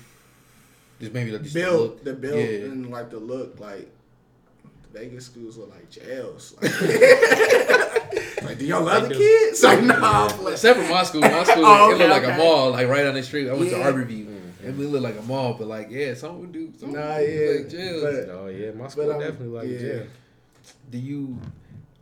[1.00, 2.04] Just maybe like just the build look.
[2.04, 2.66] the build Yeah.
[2.70, 3.90] and like the look like
[4.94, 6.56] Vegas schools look like jails.
[8.38, 9.16] Like, like do y'all love the do.
[9.20, 9.62] kids?
[9.64, 10.48] Like no, I'm.
[10.48, 13.06] Except for my school, my school Oh, it okay, looked like a mall, like right
[13.06, 13.50] on the street.
[13.50, 13.78] I went Yeah.
[13.80, 14.28] to Arborview.
[14.28, 16.72] and it looked like a mall, but like yeah, some would do.
[16.80, 18.02] Some Nah, would yeah, like jail.
[18.02, 19.80] but- Oh yeah, my school But, um, definitely like yeah.
[19.80, 20.04] jail.
[20.90, 21.38] do you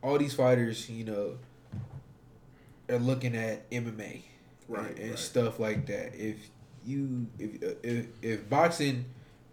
[0.03, 1.37] all these fighters you know
[2.89, 4.21] are looking at MMA
[4.67, 5.19] Right, and, and right.
[5.19, 6.37] stuff like that if
[6.85, 9.05] you if, uh, if if boxing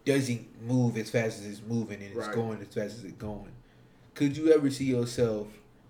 [0.04, 2.34] doesn't move as fast as it's moving and it's Right.
[2.34, 3.52] going as fast as it's going
[4.14, 5.46] could you ever see yourself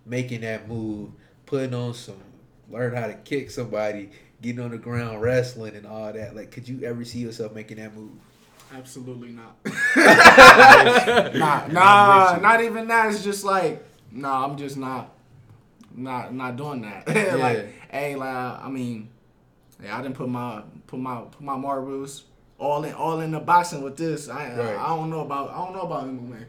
[0.06, 1.10] making that move
[1.46, 2.16] putting on some
[2.70, 4.10] learn how to kick somebody
[4.42, 7.78] getting on the ground wrestling and all that like could you ever see yourself making
[7.78, 8.10] that move
[8.74, 9.54] Absolutely not.
[9.96, 13.12] nah, nah, not even that.
[13.12, 15.10] It's just like, nah, I'm just not,
[15.94, 17.04] not, not doing that.
[17.14, 17.34] Yeah.
[17.36, 19.10] like, hey, like, I mean,
[19.82, 22.24] yeah, I didn't put my, put my, put my marbles
[22.58, 24.28] all in, all in the boxing with this.
[24.28, 24.76] I, Right.
[24.76, 26.44] I, I don't know about, I don't know about MMA.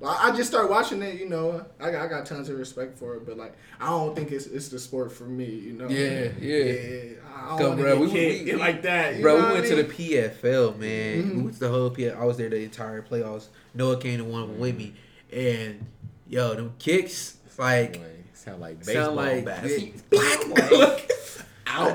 [0.00, 1.64] Like, I just started watching it, you know.
[1.78, 4.46] I got, I got tons of respect for it, but like, I don't think it's,
[4.46, 5.88] it's the sport for me, you know.
[5.88, 6.56] Yeah, yeah.
[6.64, 7.02] yeah.
[7.34, 9.16] I Come, don't bro, want we- to we- get we- like that.
[9.16, 11.22] you Bro, know we went I to the PFL, man.
[11.22, 11.34] Mhm.
[11.36, 12.20] We went to the whole PFL.
[12.20, 13.46] I was there the entire playoffs.
[13.74, 14.94] Noah came to one of them with me,
[15.32, 15.86] and
[16.28, 18.00] yo, them kicks like
[18.34, 19.72] sound like baseball sound like bats.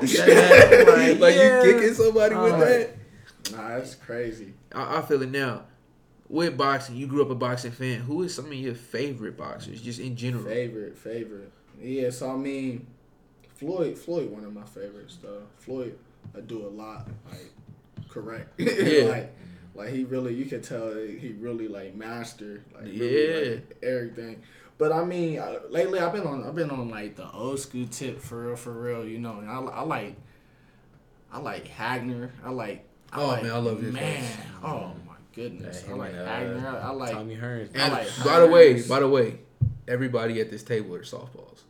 [0.00, 0.18] Black Ouch.
[0.88, 2.90] like, Like, you kicking somebody with that.
[3.52, 4.54] Nah, that's crazy.
[4.74, 5.64] I, I feel it now.
[6.28, 8.00] With boxing, you grew up a boxing fan.
[8.00, 10.44] Who is some of your favorite boxers, just in general?
[10.44, 11.50] Favorite, favorite.
[11.80, 12.86] Yeah, so I mean,
[13.56, 15.42] Floyd, Floyd, one of my favorites though.
[15.58, 15.96] Floyd,
[16.36, 17.50] I do a lot, like
[18.10, 18.60] correct.
[18.60, 19.04] Yeah.
[19.04, 19.34] like,
[19.74, 23.50] like he really, you can tell he really like mastered, like really, Yeah.
[23.54, 24.42] like, everything.
[24.78, 27.86] But I mean, uh, lately I've been on, I've been on like the old school
[27.90, 29.04] tip for real, for real.
[29.04, 30.14] You know, and I, I like,
[31.32, 32.30] I like Hagler.
[32.44, 32.84] I like.
[33.12, 34.22] I Oh, like, man, I love this Man,
[34.62, 34.68] guy.
[34.68, 36.74] oh my goodness, Yeah, I him like and, uh, Hagler.
[36.74, 37.12] I, I like.
[37.12, 37.76] Tommy Hearns.
[37.76, 39.38] I And like by the way, by the way,
[39.88, 41.60] everybody at this table are softballs.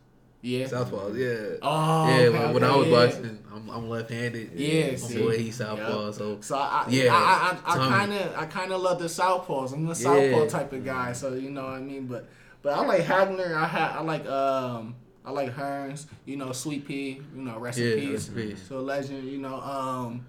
[0.41, 0.67] Yeah.
[0.67, 1.57] Southpaws, yeah.
[1.61, 3.05] Oh, yeah, okay, when, when I was yeah.
[3.05, 4.51] boxing, I'm, I'm left-handed.
[4.53, 5.21] Yeah, my see.
[5.21, 6.13] boy, he's southpaw, Yep.
[6.13, 8.99] so So I, I Yeah, yeah, I, I, I kind of, I kind of love
[8.99, 9.73] the southpaws.
[9.73, 10.47] I'm the southpaw Yeah.
[10.47, 12.05] type of guy, so you know what I mean.
[12.05, 12.27] But,
[12.61, 13.53] but I like Hagler.
[13.55, 14.95] I ha, I like um,
[15.25, 16.05] I like Hearns.
[16.25, 17.21] You know, Sweet Pea.
[17.35, 18.11] You know, rest yeah, in peace.
[18.11, 18.65] rest in peace.
[18.67, 19.27] So legend.
[19.27, 20.25] You know, um,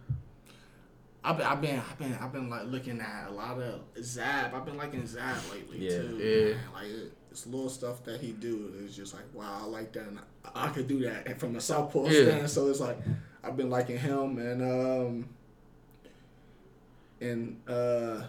[1.22, 4.54] I've been, I've been, I've been, I've been like looking at a lot of Zab.
[4.54, 5.98] I've been liking Zab lately Yeah.
[6.02, 6.16] too.
[6.18, 6.54] Yeah.
[6.54, 6.64] man.
[6.74, 8.72] Like it- it's little stuff that he do.
[8.82, 10.02] It's just like wow, I like that.
[10.08, 10.18] And
[10.52, 12.24] I, I could do that and from a southpaw Yeah.
[12.24, 12.50] stand.
[12.50, 12.98] So it's like
[13.44, 15.28] I've been liking him and um
[17.20, 18.22] and uh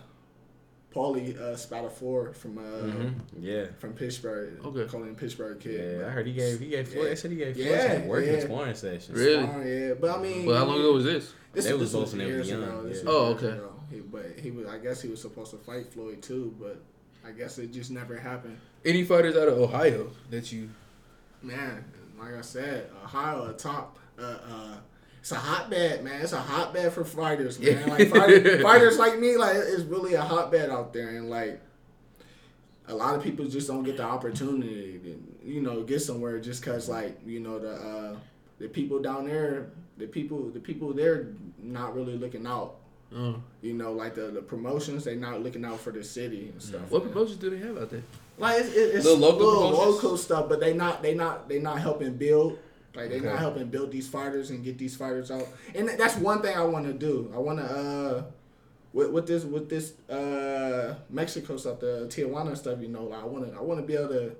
[0.93, 3.13] Paulie uh Spadafora from uh Mhm.
[3.39, 3.65] Yeah.
[3.79, 4.59] from Pittsburgh.
[4.65, 4.85] Okay.
[4.89, 5.79] Calling him Pittsburgh kid.
[5.79, 7.03] Yeah, but- I heard he gave he gave Floyd.
[7.03, 7.09] Yeah.
[7.09, 8.39] They said he gave Floyd Yeah, some working yeah.
[8.41, 9.17] sparring sessions.
[9.17, 9.43] Really?
[9.43, 9.93] Smart, yeah.
[9.99, 11.33] But I mean But how long ago was this?
[11.53, 12.89] This, They this was both when they were years young, ago.
[12.93, 13.01] Yeah.
[13.07, 13.47] Oh, okay.
[13.47, 13.73] ago.
[13.89, 14.67] He, but he was.
[14.67, 16.81] I guess he was supposed to fight Floyd too, but
[17.25, 18.57] I guess it just never happened.
[18.85, 20.69] Any fighters out of Ohio that you?
[21.41, 21.83] Man,
[22.19, 23.97] like I said, Ohio, a top.
[24.17, 24.75] Uh, uh,
[25.21, 26.21] it's a hotbed, man.
[26.21, 27.77] It's a hotbed for fighters, man.
[27.87, 27.93] Yeah.
[27.93, 31.61] Like fighters, fighters like me, like it's really a hotbed out there, and like
[32.87, 36.63] a lot of people just don't get the opportunity to, you know, get somewhere just
[36.63, 38.15] cause like you know the uh,
[38.59, 41.27] the people down there, the people, the people there,
[41.61, 42.75] not really looking out.
[43.15, 46.61] Uh, You know, like the, the promotions, they not looking out for the city and
[46.61, 46.89] stuff.
[46.89, 48.03] what promotions do they have out there?
[48.37, 51.59] Like it's, it's, it's Little local little local stuff, but they not they not they
[51.59, 52.57] not helping build.
[52.95, 53.25] Like they Okay.
[53.27, 55.47] not helping build these fighters and get these fighters out.
[55.73, 57.31] And that's one thing I want to do.
[57.33, 58.23] I want to uh
[58.93, 62.81] with, with this with this uh Mexico stuff, the Tijuana stuff.
[62.81, 64.35] You know, like I want to I want to be able to.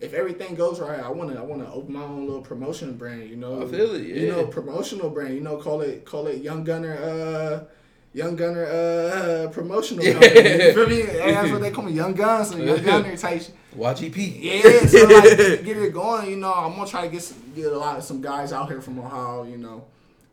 [0.00, 2.94] If everything goes right, I want to I want to open my own little promotion
[2.96, 3.28] brand.
[3.28, 5.34] You know, I feel it, You know, promotional brand.
[5.34, 6.96] You know, call it call it Young Gunner.
[6.96, 7.64] Uh,
[8.12, 10.34] Young Gunner uh, promotional company.
[10.64, 11.02] You feel me?
[11.32, 13.40] That's what they call me, Young Guns, so Young Gunner type.
[13.42, 13.54] shit.
[13.76, 14.42] YGP.
[14.42, 15.22] Yeah, so like
[15.64, 16.28] get it going.
[16.30, 18.68] You know, I'm gonna try to get some, get a lot of some guys out
[18.68, 19.44] here from Ohio.
[19.44, 19.84] You know,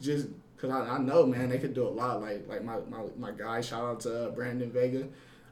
[0.02, 2.20] just cause I, I know man they could do a lot.
[2.20, 5.08] Like like my my, my guy, shout out to uh, Brandon Vega.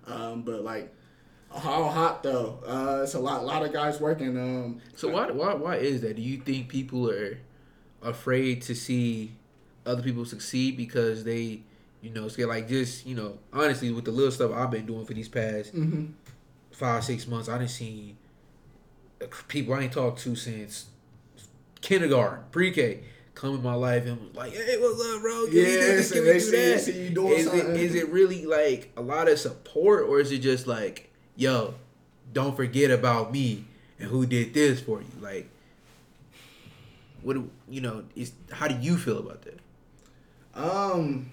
[0.07, 0.91] Um, but like
[1.55, 2.59] Ohio hot though.
[2.65, 4.35] Uh, it's a lot lot of guys working.
[4.35, 6.15] Um, So why why why is that?
[6.15, 7.37] Do you think people are
[8.01, 9.33] afraid to see
[9.85, 11.61] other people succeed because they,
[12.05, 15.05] you know, scared like just you know, honestly, with the little stuff I've been doing
[15.05, 16.11] for these past mhm.
[16.71, 18.15] five six months, I didn't see
[19.47, 20.85] people I ain't talked to since
[21.81, 22.99] kindergarten, pre K.
[23.33, 25.45] Come in my life and was like, "Hey, what's up, bro?
[25.45, 26.09] Can we do Yeah, this?
[26.09, 27.75] so Can they do see- that?" see you doing is it something.
[27.75, 31.73] is it really like a lot of support, or is it just like, "Yo,
[32.31, 33.65] don't forget about me
[33.99, 35.07] and who did this for you"?
[35.19, 35.49] Like,
[37.23, 38.03] what do you know?
[38.15, 39.59] Is how do you feel about that?
[40.53, 41.31] Um,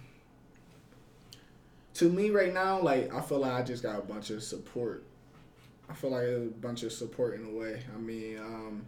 [1.94, 5.04] to me right now, like I feel like I just got a bunch of support.
[5.88, 7.82] I feel like a bunch of support in a way.
[7.94, 8.82] I mean, um,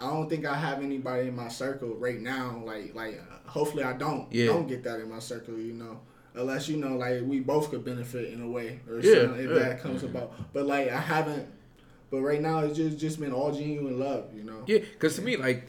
[0.00, 2.62] I don't think I have anybody in my circle right now.
[2.64, 4.46] Like, like uh, hopefully I don't Yeah.
[4.46, 5.58] don't get that in my circle.
[5.58, 6.00] You know,
[6.34, 9.50] unless you know, like we both could benefit in a way or Yeah, something if
[9.50, 9.58] yeah.
[9.58, 10.32] that comes about.
[10.52, 11.46] But like I haven't.
[12.10, 14.30] But right now it's just just been all genuine love.
[14.34, 14.62] You know.
[14.66, 15.66] Yeah, because to me, like,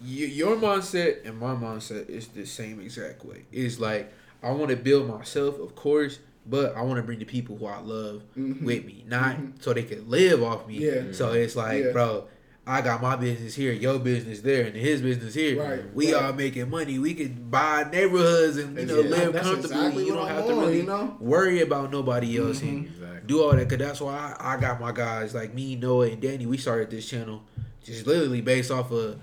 [0.00, 0.08] y-
[0.40, 3.44] your mindset and my mindset is the same exact way.
[3.52, 4.12] It's like
[4.44, 7.66] I want to build myself, of course, but I want to bring the people who
[7.66, 8.62] I love Mhm.
[8.62, 9.52] with me, not Mhm.
[9.62, 10.78] so they can live off me.
[10.78, 11.04] Yeah.
[11.12, 11.92] So it's like, Yeah.
[11.92, 12.24] bro,
[12.66, 15.62] I got my business here, your business there, and his business here.
[15.62, 16.22] Right, We right.
[16.22, 16.98] all making money.
[16.98, 19.76] We can buy neighborhoods and you know Yeah, live that's comfortably.
[19.76, 21.16] exactly you don't I'm have to really you know?
[21.20, 23.20] worry about nobody else and Exactly.
[23.26, 23.68] do all that.
[23.68, 26.46] Cause that's why I, I got my guys like me, Noah, and Danny.
[26.46, 27.42] We started this channel
[27.84, 29.16] just literally based off of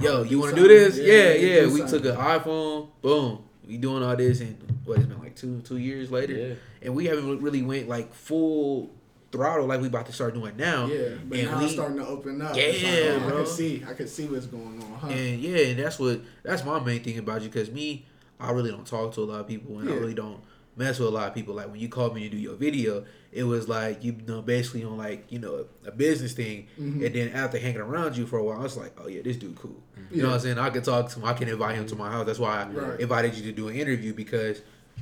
[0.00, 0.96] Yo, you want to do this?
[0.96, 1.60] Yeah, we yeah.
[1.62, 2.02] do We something.
[2.02, 3.38] took an iPhone, boom.
[3.66, 6.54] We doing all this, and what it's been like two two years later, Yeah.
[6.82, 8.90] and we haven't really went like full
[9.32, 10.86] throttle like we about to start doing now.
[10.86, 12.56] Yeah, but and now we, it's starting to open up.
[12.56, 13.36] Yeah, like, oh, I bro.
[13.38, 15.08] can see, I can see what's going on, huh?
[15.08, 17.48] and yeah, and that's what that's my main thing about you.
[17.48, 18.04] Cause me,
[18.38, 20.40] I really don't talk to a lot of people, and I really don't
[20.76, 21.54] mess with a lot of people.
[21.54, 24.84] Like when you called me to do your video, it was like you know basically
[24.84, 27.04] on like you know a business thing, Mhm.
[27.04, 29.36] and then after hanging around you for a while, I was like, oh yeah, this
[29.36, 29.82] dude cool.
[30.10, 30.58] You know what I'm saying?
[30.58, 31.24] I can talk to him.
[31.24, 32.26] I can invite him to my house.
[32.26, 33.00] That's why I Right.
[33.00, 34.60] invited you to do an interview because,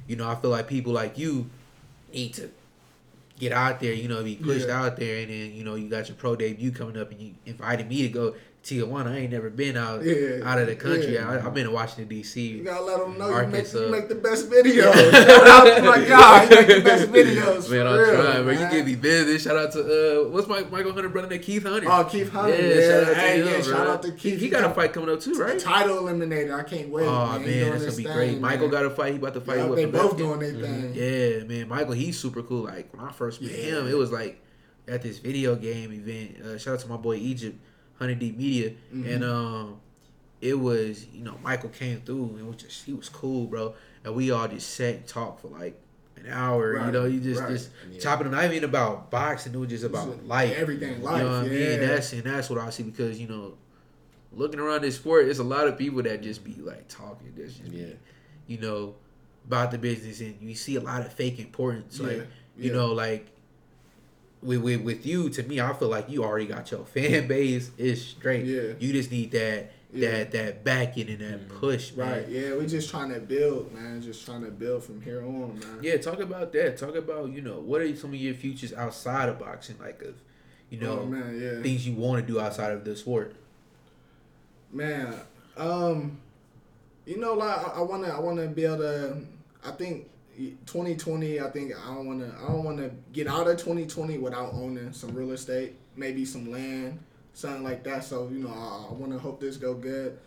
[0.08, 1.50] you know, I feel like people like you
[2.12, 2.48] need to
[3.38, 3.92] get out there.
[3.92, 4.80] You know, be pushed Yeah.
[4.82, 7.34] out there, and then you know you got your pro debut coming up, and you
[7.44, 8.34] invited me to go
[8.64, 9.08] Tijuana.
[9.12, 11.14] I ain't never been out Yeah, out of the country.
[11.14, 11.28] yeah.
[11.28, 12.40] I, I've been to Washington D.C.
[12.48, 13.78] You gotta let them know you make, Arkansas.
[13.78, 14.92] you make the best videos.
[15.12, 17.70] Shout out to my guy, you make the best videos.
[17.70, 18.54] Man, I'm real, trying, man.
[18.54, 18.72] You man.
[18.72, 19.42] give me business.
[19.42, 19.80] Shout out to
[20.24, 21.40] uh, what's my Michael Hunter brother name?
[21.40, 21.86] Keith Hunter.
[21.90, 22.56] Oh, Keith Hunter.
[22.56, 23.62] Yeah, Yeah, shout out to hey, him, yeah, bro.
[23.62, 24.40] shout out to Keith.
[24.40, 25.58] he got a fight coming up too, right?
[25.58, 26.58] Title eliminator.
[26.58, 27.06] I can't wait.
[27.06, 28.40] Oh man, man, He that's gonna be great.
[28.40, 29.12] Michael got a fight.
[29.12, 30.94] He about to fight Yeah, with they both doing their thing.
[30.94, 32.64] Yeah, man, Michael, he's super cool.
[32.64, 34.40] Like when I first met him, it was like
[34.88, 36.40] at this video game event.
[36.44, 37.58] Uh, shout out to my boy Egypt,
[37.98, 39.06] Honey Deep Media, Mhm.
[39.14, 39.80] and um,
[40.40, 44.14] it was you know Michael came through and was just he was cool, bro, and
[44.14, 45.78] we all just sat and talked for like
[46.16, 46.84] an hour.
[46.86, 47.50] You know, you just right.
[47.50, 48.00] just Yeah.
[48.00, 48.30] chopping.
[48.30, 49.54] Not even about boxing.
[49.54, 50.52] It was just about Just life.
[50.56, 51.18] everything, life.
[51.22, 51.70] You know what I mean?
[51.72, 53.54] And that's and that's what I see because you know,
[54.32, 57.32] looking around this sport, it's a lot of people that just be like talking.
[57.36, 57.86] That's just Yeah.
[57.86, 57.96] be,
[58.54, 58.94] you know,
[59.46, 61.98] about the business, and you see a lot of fake importance.
[62.00, 62.26] Yeah, Like
[62.58, 63.26] you know, like
[64.44, 67.70] with, with with you, to me, I feel like you already got your fan base
[67.78, 68.44] is straight.
[68.44, 68.74] Yeah.
[68.78, 70.10] You just need that Yeah.
[70.10, 72.10] that that backing and that push, man.
[72.10, 72.28] Right.
[72.28, 74.02] Yeah, we're just trying to build, man.
[74.02, 75.78] Just trying to build from here on, man.
[75.82, 76.76] Yeah, talk about that.
[76.76, 80.14] Talk about you know what are some of your futures outside of boxing, like of
[80.70, 81.62] you know oh man, yeah.
[81.62, 83.34] things you want to do outside of the sport.
[84.72, 85.14] Man,
[85.56, 86.18] um,
[87.06, 89.16] you know, like I, I wanna, I wanna be able to.
[89.64, 91.40] I think 2020.
[91.40, 95.14] I think I don't wanna, I don't wanna get out of 2020 without owning some
[95.14, 96.98] real estate, maybe some land,
[97.32, 98.04] something like that.
[98.04, 100.18] So you know, I, I wanna hope this go good.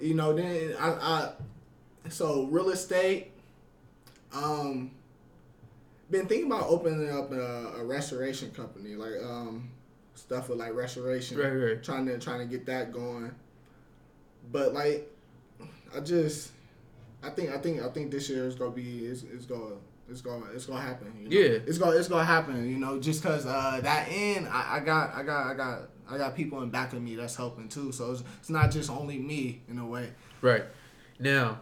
[0.00, 1.32] You know, then I, I
[2.08, 3.32] so real estate.
[4.32, 4.92] Um,
[6.10, 9.70] been thinking about opening up a, a restoration company, like um,
[10.14, 11.82] stuff with like restoration Right, right.
[11.82, 13.32] trying to trying to get that going.
[14.50, 15.10] But like,
[15.94, 16.52] I just,
[17.22, 19.76] I think I think I think this year is gonna be it's, it's gonna
[20.08, 21.12] it's gonna it's gonna happen.
[21.18, 21.36] You know?
[21.36, 21.58] Yeah.
[21.66, 22.68] it's gonna it's gonna happen.
[22.68, 25.78] You know, just cause uh, that end, I, I got I got I got
[26.08, 27.92] I got people in back of me that's helping too.
[27.92, 30.10] So it's, it's not just only me in a way.
[30.40, 30.64] Right.
[31.18, 31.60] Now,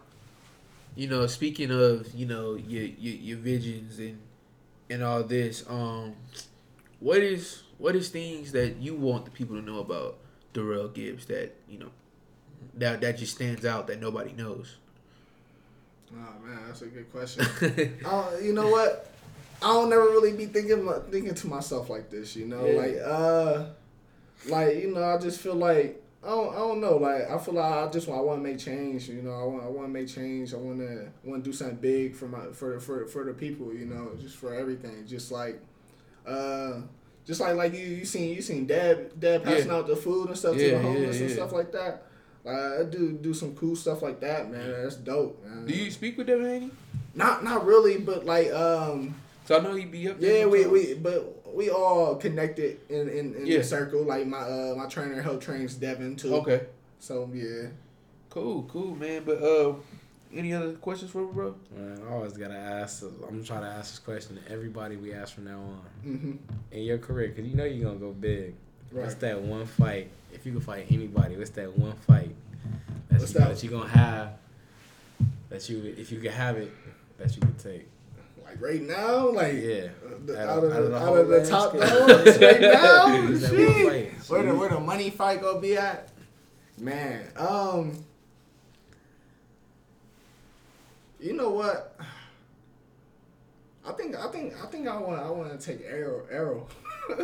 [0.94, 4.18] you know, speaking of, you know, your your, your visions and
[4.88, 6.14] and all this, um
[7.01, 10.18] what is what is things that you want the people to know about
[10.55, 11.90] Derrell Gibbs that, you know,
[12.75, 14.77] that that just stands out that nobody knows?
[16.12, 17.44] Oh man, that's a good question.
[18.05, 19.11] uh, you know what?
[19.62, 22.37] I don't never really be thinking thinking to myself like this.
[22.37, 22.81] You know, Yeah.
[22.81, 23.64] like uh,
[24.49, 26.97] like you know, I just feel like I don't, I don't know.
[26.97, 29.09] Like I feel like I just I want to make change.
[29.09, 30.55] You know, I want I want to make change.
[30.55, 33.73] I want to want to do something big for my for for for the people.
[33.75, 35.07] You know, just for everything.
[35.07, 35.61] Just like
[36.27, 36.81] uh.
[37.27, 39.75] Just like like you you seen you seen dad dad passing Yeah.
[39.75, 42.05] out the food and stuff to the homeless yeah, and stuff like that.
[42.48, 44.70] Like I do do some cool stuff like that, man.
[44.82, 45.66] That's dope, man.
[45.66, 46.70] Do you speak with Devin Haney?
[47.14, 50.40] Not not really, but like um So I know he be up there.
[50.40, 53.58] yeah we, we but we all connected in in, in Yeah.
[53.58, 54.02] the circle.
[54.04, 56.34] Like my uh my trainer helped trains Devin too.
[56.37, 56.66] Okay.
[57.00, 57.68] So yeah.
[58.30, 59.22] Cool, cool, man.
[59.24, 59.74] But uh,
[60.34, 61.54] any other questions for me, bro?
[61.74, 63.02] Man, I always gotta ask.
[63.26, 66.32] I'm trying to ask this question to everybody we ask from now on Mm-hmm.
[66.72, 68.54] in your career, cause you know you're gonna go big.
[68.90, 70.09] What's that one fight?
[70.33, 72.31] If you could fight anybody, what's that one fight
[73.11, 73.55] that What's you know that?
[73.57, 74.31] that you gonna have?
[75.51, 76.70] That you, if you could have it,
[77.18, 77.88] that you could take.
[78.44, 79.88] Like right now, like Yeah.
[80.24, 82.61] the, Out out, of- of, out of the, the out of the top dogs right
[82.61, 84.12] now, Who's that shit.
[84.29, 86.11] Where the where the money fight gonna be at?
[86.79, 88.05] Man, um,
[91.20, 91.98] you know what?
[93.87, 96.68] I think I think I think I want I want to take Errol Errol.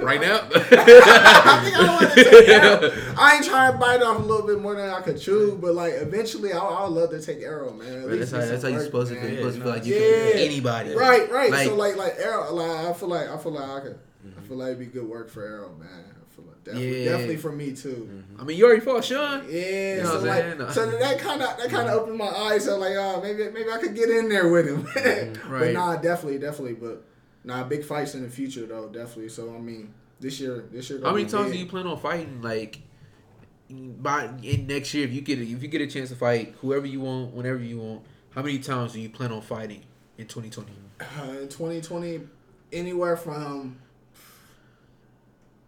[0.02, 0.36] Right now?
[0.54, 2.90] I think I want to take Errol.
[3.18, 5.74] I ain't trying to bite off a little bit more than I could chew, but
[5.74, 7.92] like eventually I I would love to take Errol, man.
[7.92, 9.30] At Bro, least that's how, that's how you're work, supposed to feel.
[9.30, 10.30] You're supposed to feel like you Yeah.
[10.32, 10.94] can anybody.
[10.94, 11.50] Right, right.
[11.50, 13.98] Like- so like like Errol, like I feel like I feel like I could.
[14.24, 14.48] I mm-hmm.
[14.48, 15.88] feel like it'd be good work for Errol, man.
[16.34, 17.10] Feel like definitely, Yeah.
[17.12, 18.08] definitely for me too.
[18.10, 18.40] Mm-hmm.
[18.40, 19.44] I mean, you already fought Shawn.
[19.48, 20.58] Yeah, You know so like.
[20.58, 20.70] No.
[20.70, 21.98] so that kind of that kind of mm-hmm.
[22.00, 22.64] opened my eyes.
[22.64, 24.82] So like, oh, maybe maybe I could get in there with him.
[24.94, 25.52] But Mm-hmm.
[25.52, 25.72] Right.
[25.74, 26.74] nah, definitely, definitely.
[26.74, 27.04] But
[27.44, 29.28] nah, big fights in the future though, definitely.
[29.28, 30.98] So I mean, this year, this year.
[30.98, 32.42] How gonna many times do you plan on fighting?
[32.42, 32.80] Like,
[33.70, 36.86] by in next year, if you get if you get a chance to fight whoever
[36.86, 39.82] you want, whenever you want, how many times do you plan on fighting
[40.18, 40.70] in 2020?
[41.00, 42.20] Uh, in 2020,
[42.72, 43.76] anywhere from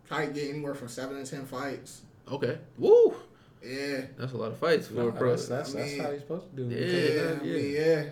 [0.09, 2.03] probably get anywhere from seven to ten fights.
[2.31, 2.59] Okay.
[2.79, 3.15] Woo.
[3.65, 4.03] Yeah.
[4.17, 5.31] That's a lot of fights for No, a pro.
[5.31, 6.75] that's that's, I that's how you're supposed to do.
[6.75, 6.81] Yeah.
[6.81, 7.17] it.
[7.17, 8.05] Yeah, I mean, yeah.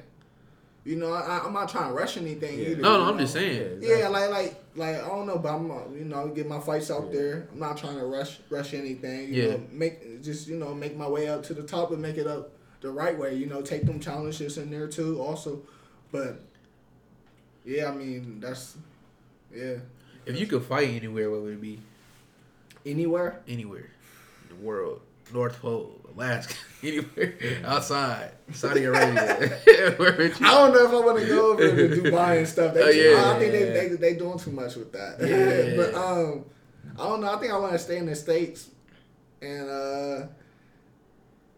[0.85, 2.69] You know, I, I'm not trying to rush anything Yeah.
[2.69, 2.83] either.
[2.83, 3.21] No, you no, I'm know?
[3.23, 3.79] just saying.
[3.81, 6.91] Yeah, like like like I don't know, but I'm uh, you know get my fights
[6.91, 7.13] out Yeah.
[7.19, 7.49] there.
[7.53, 9.33] I'm not trying to rush rush anything.
[9.33, 9.51] You Yeah.
[9.53, 12.27] know, make just you know make my way up to the top and make it
[12.27, 12.51] up
[12.83, 13.35] the right way.
[13.35, 15.63] You know, take them challenges in there too, also.
[16.13, 16.41] But
[17.65, 18.77] yeah, I mean that's
[19.55, 19.77] yeah.
[20.27, 21.81] If you could fight anywhere, what would it be?
[22.85, 23.41] Anywhere.
[23.49, 23.89] Anywhere
[24.51, 25.01] the world,
[25.33, 29.51] North Pole, Alaska, anywhere outside, Saudi Arabia.
[29.97, 32.49] Where would you- I don't know if I want to go over to Dubai and
[32.49, 32.75] stuff.
[32.75, 33.33] They, Oh, yeah.
[33.35, 35.17] I think they, they they doing too much with that.
[35.21, 35.77] Yeah.
[35.77, 36.45] but um,
[36.99, 37.35] I don't know.
[37.35, 38.69] I think I want to stay in the states,
[39.43, 40.27] and uh,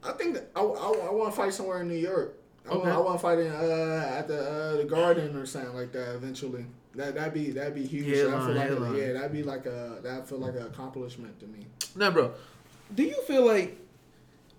[0.03, 2.35] I think I, I, I want to fight somewhere in New York.
[2.67, 2.79] I Okay.
[2.79, 5.93] want I want to fight in uh at the uh, the Garden or something like
[5.93, 6.67] that eventually.
[6.97, 8.09] That that'd be that'd be huge.
[8.09, 11.47] I feel like a, yeah, that'd be like a that feel like an accomplishment to
[11.47, 11.67] me.
[11.95, 12.33] Nah, bro.
[12.95, 13.77] Do you feel like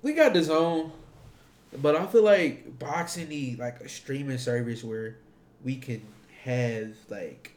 [0.01, 0.91] we got the zone,
[1.81, 5.17] but I feel like boxing need like a streaming service where
[5.63, 6.01] we can
[6.43, 7.53] have like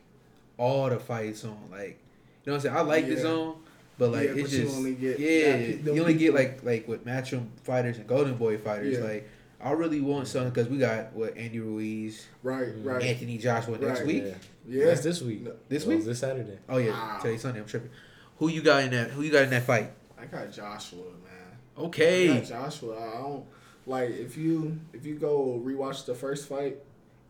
[0.57, 1.57] all the fights on.
[1.71, 1.99] Like,
[2.45, 2.77] you know what I'm saying?
[2.77, 3.21] I like the Yeah.
[3.23, 3.57] zone,
[3.99, 5.57] but like Yeah, it's but you just only get yeah.
[5.57, 8.99] that- you only get like like with matchroom fighters and golden boy fighters.
[8.99, 9.05] Yeah.
[9.05, 9.29] Like,
[9.63, 12.83] I really want something because we got what Andy Ruiz, Right, mm.
[12.85, 13.03] right.
[13.03, 14.07] Anthony Joshua next Right.
[14.07, 14.25] week.
[14.27, 14.35] Yeah.
[14.67, 14.85] Yeah.
[14.87, 15.47] That's this week.
[15.69, 16.07] This Well, week?
[16.07, 16.59] This Saturday.
[16.69, 17.19] Oh yeah, Wow.
[17.21, 17.61] today's Sunday.
[17.61, 17.91] I'm tripping.
[18.39, 19.11] Who you got in that?
[19.11, 19.91] Who you got in that fight?
[20.19, 21.30] I got Joshua, man.
[21.79, 22.27] Okay.
[22.29, 22.97] Yeah, Joshua.
[22.97, 23.45] I don't
[23.87, 26.79] like if you if you go rewatch the first fight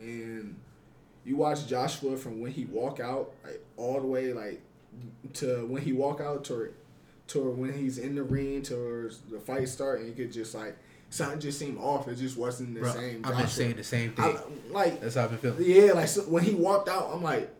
[0.00, 0.56] and
[1.24, 4.60] you watch Joshua from when he walk out like all the way like
[5.34, 6.72] to when he walk out to
[7.28, 10.76] to when he's in the ring to the fight start and you could just like
[11.10, 12.08] something just seemed off.
[12.08, 13.22] It just wasn't the Bro, same.
[13.24, 14.62] I've been saying the same I, thing.
[14.70, 15.70] like That's how I've been feeling.
[15.70, 17.52] yeah, like so when he walked out, I'm like,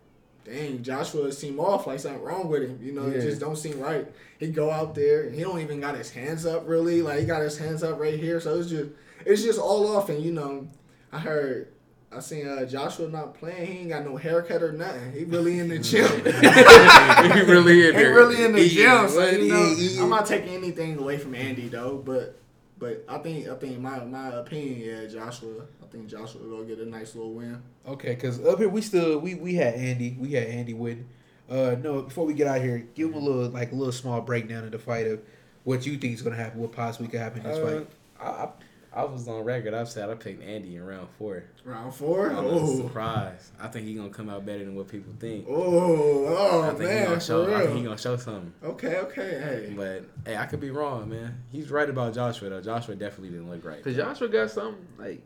[0.45, 2.79] dang, Joshua seemed off, like something wrong with him.
[2.83, 4.07] You know, it just don't seem right.
[4.39, 7.03] He go out there, he don't even got his hands up really.
[7.03, 8.91] Like he got his hands up right here, so it's just
[9.27, 10.09] it's just all off.
[10.09, 10.69] And you know,
[11.13, 11.69] I heard.
[12.13, 13.67] I seen uh, Joshua not playing.
[13.73, 15.13] He ain't got no haircut or nothing.
[15.13, 16.11] He really in the gym.
[16.25, 19.09] he really in he really in the He- gym.
[19.09, 22.03] So you know, I'm not taking anything away from Andy though.
[22.05, 22.40] But
[22.81, 25.67] but I think I think my my opinion, yeah, Joshua.
[25.83, 27.63] I think Joshua will get a nice little win.
[27.87, 31.05] Okay, because up here we still we we had Andy, we had Andy Witten.
[31.49, 34.21] Uh, no, before we get out here, give him a little like a little small
[34.21, 35.21] breakdown of the fight of
[35.65, 37.89] what you think is gonna happen, what possibly could happen in this Uh, fight.
[38.21, 38.49] I,
[38.95, 39.75] I, I was on record.
[39.75, 41.45] I've said I picked Andy in round four.
[41.65, 42.31] Round four.
[42.31, 42.77] I'm Oh.
[42.77, 43.51] surprised.
[43.61, 45.47] I think he's gonna come out better than what people think.
[45.49, 47.45] Oh, I oh think he gonna show.
[47.47, 48.53] for I think he gonna show something.
[48.65, 49.73] Okay, okay, hey.
[49.77, 51.43] But hey, I could be wrong, man.
[51.53, 52.61] He's right about Joshua though.
[52.61, 53.83] Joshua definitely didn't look right.
[53.83, 55.23] Cause Joshua got something like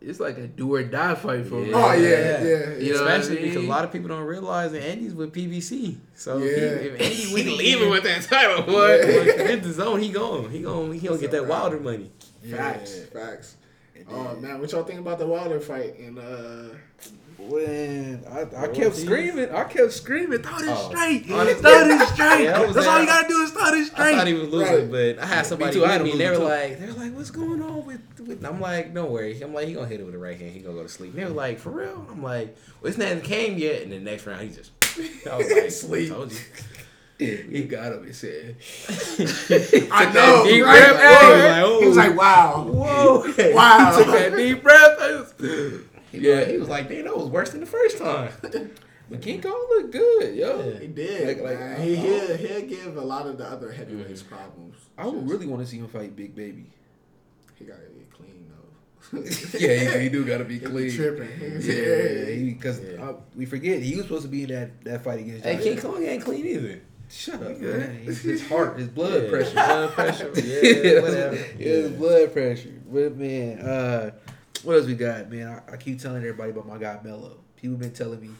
[0.00, 1.70] it's like a do or die fight for him.
[1.70, 1.76] Yeah.
[1.76, 2.42] Oh yeah, Yeah.
[2.42, 2.76] yeah.
[2.78, 3.50] You know what I Especially mean?
[3.50, 5.96] because a lot of people don't realize that Andy's with PBC.
[6.14, 6.44] So Yeah.
[6.46, 6.54] he,
[6.88, 8.72] if Andy We leaving with that title, boy.
[8.72, 9.06] what?
[9.46, 10.50] Hit the zone, he going.
[10.50, 10.92] He going.
[10.98, 12.10] He gonna get that Wilder money.
[12.50, 13.56] Facts, facts.
[14.10, 15.96] Oh man, what y'all think about the Wilder fight?
[15.98, 16.74] And uh,
[17.38, 20.88] When I, I kept was screaming, I kept screaming, throw this Oh.
[20.90, 21.60] straight, Honestly.
[21.62, 22.44] throw this straight.
[22.44, 24.26] Yeah, I was That's all you gotta do is throw this I thought straight.
[24.28, 25.16] he was losing, Right.
[25.16, 26.80] but I had somebody too, I had with him me, and they were losing, like,
[26.80, 29.74] they were like, "What's going on with?" with I'm like, "Don't worry." I'm like, "He
[29.74, 30.52] gonna hit it with the right hand.
[30.52, 32.98] He gonna go to sleep." And they were like, "For real?" I'm like, "Well, it's
[32.98, 34.72] not came yet." And the next round, he just,
[35.30, 36.12] I was like, Sleep.
[37.26, 37.52] Told.
[37.52, 38.56] He got him and said,
[39.92, 40.80] I know, deep right?
[40.80, 41.34] breath, Whoa.
[41.34, 41.50] hey.
[41.50, 41.80] Like, oh.
[41.80, 43.52] He was like, "Wow, Whoa!
[43.54, 43.96] Wow.
[43.98, 44.98] took that deep breath.
[45.00, 45.34] I was-
[46.12, 48.32] yeah, he was like, "Damn, that was worse than the first time."
[49.10, 50.64] But King Kong looked good, yo.
[50.72, 50.78] Yeah.
[50.78, 51.28] He did.
[51.28, 51.82] Like- like, man.
[51.82, 53.76] he, he'll, he'll give a lot of the other mm-hmm.
[53.76, 54.76] heavyweights problems.
[54.96, 56.64] I would really want to see him fight Big Baby.
[57.56, 58.50] He gotta get clean
[59.12, 59.58] though.
[59.58, 60.90] yeah, he, he do gotta be He clean.
[60.90, 61.28] tripping.
[61.60, 63.04] Yeah, because Yeah.
[63.04, 65.44] Uh, we forget he was supposed to be in that, that fight against.
[65.44, 65.64] Hey, Josh.
[65.64, 66.80] King Kong ain't clean either.
[67.12, 67.96] Shut up, man.
[68.04, 69.28] His, his heart, his blood Yeah.
[69.30, 69.52] pressure.
[69.52, 70.32] Blood pressure.
[70.36, 71.34] Yeah, whatever.
[71.36, 72.72] Yeah, his blood pressure.
[72.90, 74.10] But man, uh,
[74.62, 75.60] what else we got, man?
[75.68, 77.36] I, I keep telling everybody about my guy Melo.
[77.56, 78.30] People been telling me.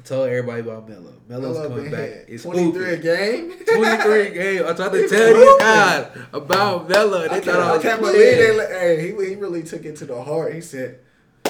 [0.00, 1.12] I told everybody about Melo.
[1.28, 2.24] Melo's Melo coming back.
[2.26, 3.50] It's 23 a game.
[3.66, 4.62] 23 a game.
[4.66, 5.58] I tried to tell these hooping.
[5.58, 7.18] guys about Melo.
[7.20, 8.16] They I can't, thought I I was can't playing.
[8.16, 8.56] believe they.
[8.56, 10.54] let- Hey, he, he really took it to the heart.
[10.54, 10.98] He said,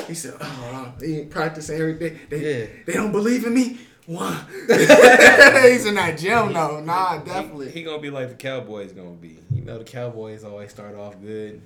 [0.09, 2.19] he said, oh, he ain't practicing every day.
[2.29, 2.67] They, Yeah.
[2.87, 3.79] they don't believe in me.
[4.07, 4.37] One.
[4.69, 6.81] He's in that gym though.
[6.81, 7.71] Nah, definitely.
[7.71, 9.39] he gonna be like the Cowboys gonna be.
[9.55, 11.63] You know, the Cowboys always start off good.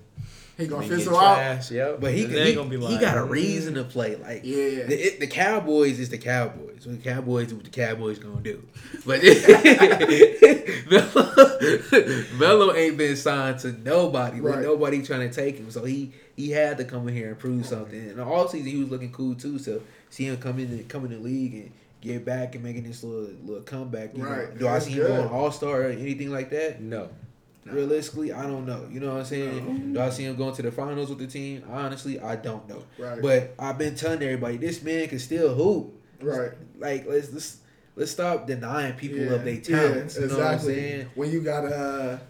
[0.59, 1.35] He gonna then get fizzle out.
[1.37, 2.01] trash, Yep.
[2.01, 3.85] But he, he, gonna be like, he got a reason mm-hmm.
[3.85, 4.17] to play.
[4.17, 4.85] Like Yeah.
[4.85, 6.87] the, it, the Cowboys is the Cowboys.
[6.87, 8.63] What the Cowboys do what the Cowboys gonna do.
[9.05, 9.23] But
[10.91, 11.59] Melo,
[12.39, 14.41] Melo ain't been signed to nobody.
[14.41, 14.63] Like Right.
[14.63, 15.71] nobody trying to take him.
[15.71, 18.11] So he he had to come in here and prove something.
[18.11, 19.59] And all season he was looking cool too.
[19.59, 21.71] So see him come in and come in the league and
[22.01, 24.17] get back and making this little little comeback.
[24.17, 24.59] You know, Right.
[24.59, 26.81] do I That's see him going All Star or anything like that?
[26.81, 27.09] No.
[27.65, 28.87] Realistically, I don't know.
[28.93, 29.93] You know what I'm saying?
[29.93, 31.65] Do I see him going to the finals with the team?
[31.69, 32.85] Honestly, I don't know.
[32.97, 33.21] Right.
[33.21, 35.93] But I've been telling everybody this man can still hoop.
[36.23, 36.53] Right.
[36.79, 37.57] Like let's let's
[37.97, 39.33] let's stop denying people Yeah.
[39.33, 40.15] of their Yeah, talents.
[40.17, 40.75] You know what I'm exactly.
[40.75, 41.07] saying?
[41.17, 42.21] When you got a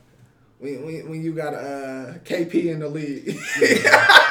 [0.59, 3.37] when, when, when you got a KP in the league.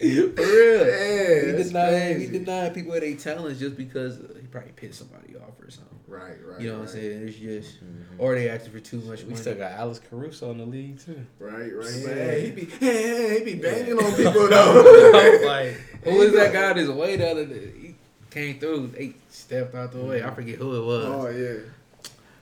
[0.36, 0.86] For real.
[0.86, 2.38] Yeah, he it's deny he crazy.
[2.38, 5.98] deny people of their talents just because he probably pissed somebody off or something.
[6.08, 6.60] Right, right.
[6.60, 7.28] You know what I'm saying?
[7.28, 8.04] It's just Mhm.
[8.18, 9.36] or they asking for too much We money.
[9.40, 11.20] still got Alex Caruso in the league too.
[11.38, 11.94] Right, right.
[11.96, 12.06] Yeah.
[12.06, 15.40] But hey, he be hey, he be banging on people I'm though.
[15.46, 15.72] like,
[16.04, 17.70] Who is that guy that's way the other day?
[17.80, 17.94] He
[18.30, 20.22] came through, they stepped out the way.
[20.22, 21.04] I forget who it was.
[21.04, 21.60] oh yeah.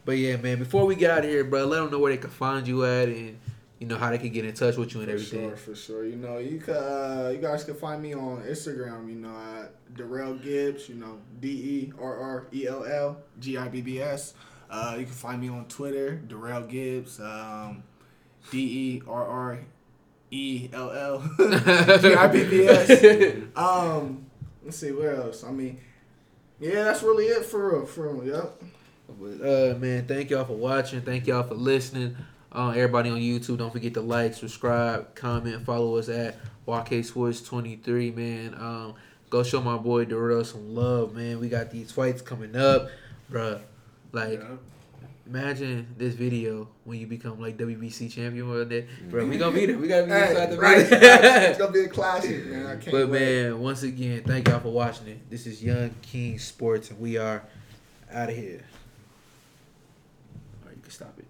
[0.04, 2.30] But yeah, man, before we got out here, bro, let them know where they can
[2.30, 3.38] find you at and
[3.78, 5.48] you know how they can get in touch with you and For everything.
[5.48, 6.04] sure, for sure.
[6.04, 9.08] You know, you can uh, you guys can find me on Instagram.
[9.08, 10.88] You know, at Derrell Gibbs.
[10.88, 14.34] You know, D E R R E L L G I B B S.
[14.70, 17.20] Uh, you can find me on Twitter, Derrell Gibbs.
[17.20, 17.82] Um,
[18.50, 19.58] D E R R
[20.30, 23.36] E L L G I B B S.
[23.56, 24.26] Um,
[24.64, 25.44] let's see where else.
[25.44, 25.80] I mean,
[26.60, 27.86] yeah, that's really it for real.
[27.86, 28.34] For real.
[28.34, 28.62] Yep.
[29.20, 31.00] But, uh, man, thank y'all for watching.
[31.00, 32.16] Thank y'all for listening.
[32.50, 36.36] Uh, everybody on YouTube, don't forget to like, subscribe, comment, follow us at
[36.66, 38.54] YK Sports 23, man.
[38.54, 38.94] Um,
[39.28, 41.40] go show my boy Derrell some love, man.
[41.40, 42.88] We got these fights coming up,
[43.30, 43.60] bruh.
[44.12, 44.42] Like,
[45.26, 49.26] imagine this video when you become like WBC champion one day, bro.
[49.26, 49.76] We gonna be there.
[49.76, 50.86] We gotta be inside Hey, the right.
[50.90, 52.64] it's gonna be a classic, man.
[52.66, 53.20] I can't But wait.
[53.20, 55.28] man, once again, thank y'all for watching it.
[55.28, 57.42] This is Young King Sports, and we are
[58.10, 58.62] out of here.
[60.62, 61.26] All right, you can stop it.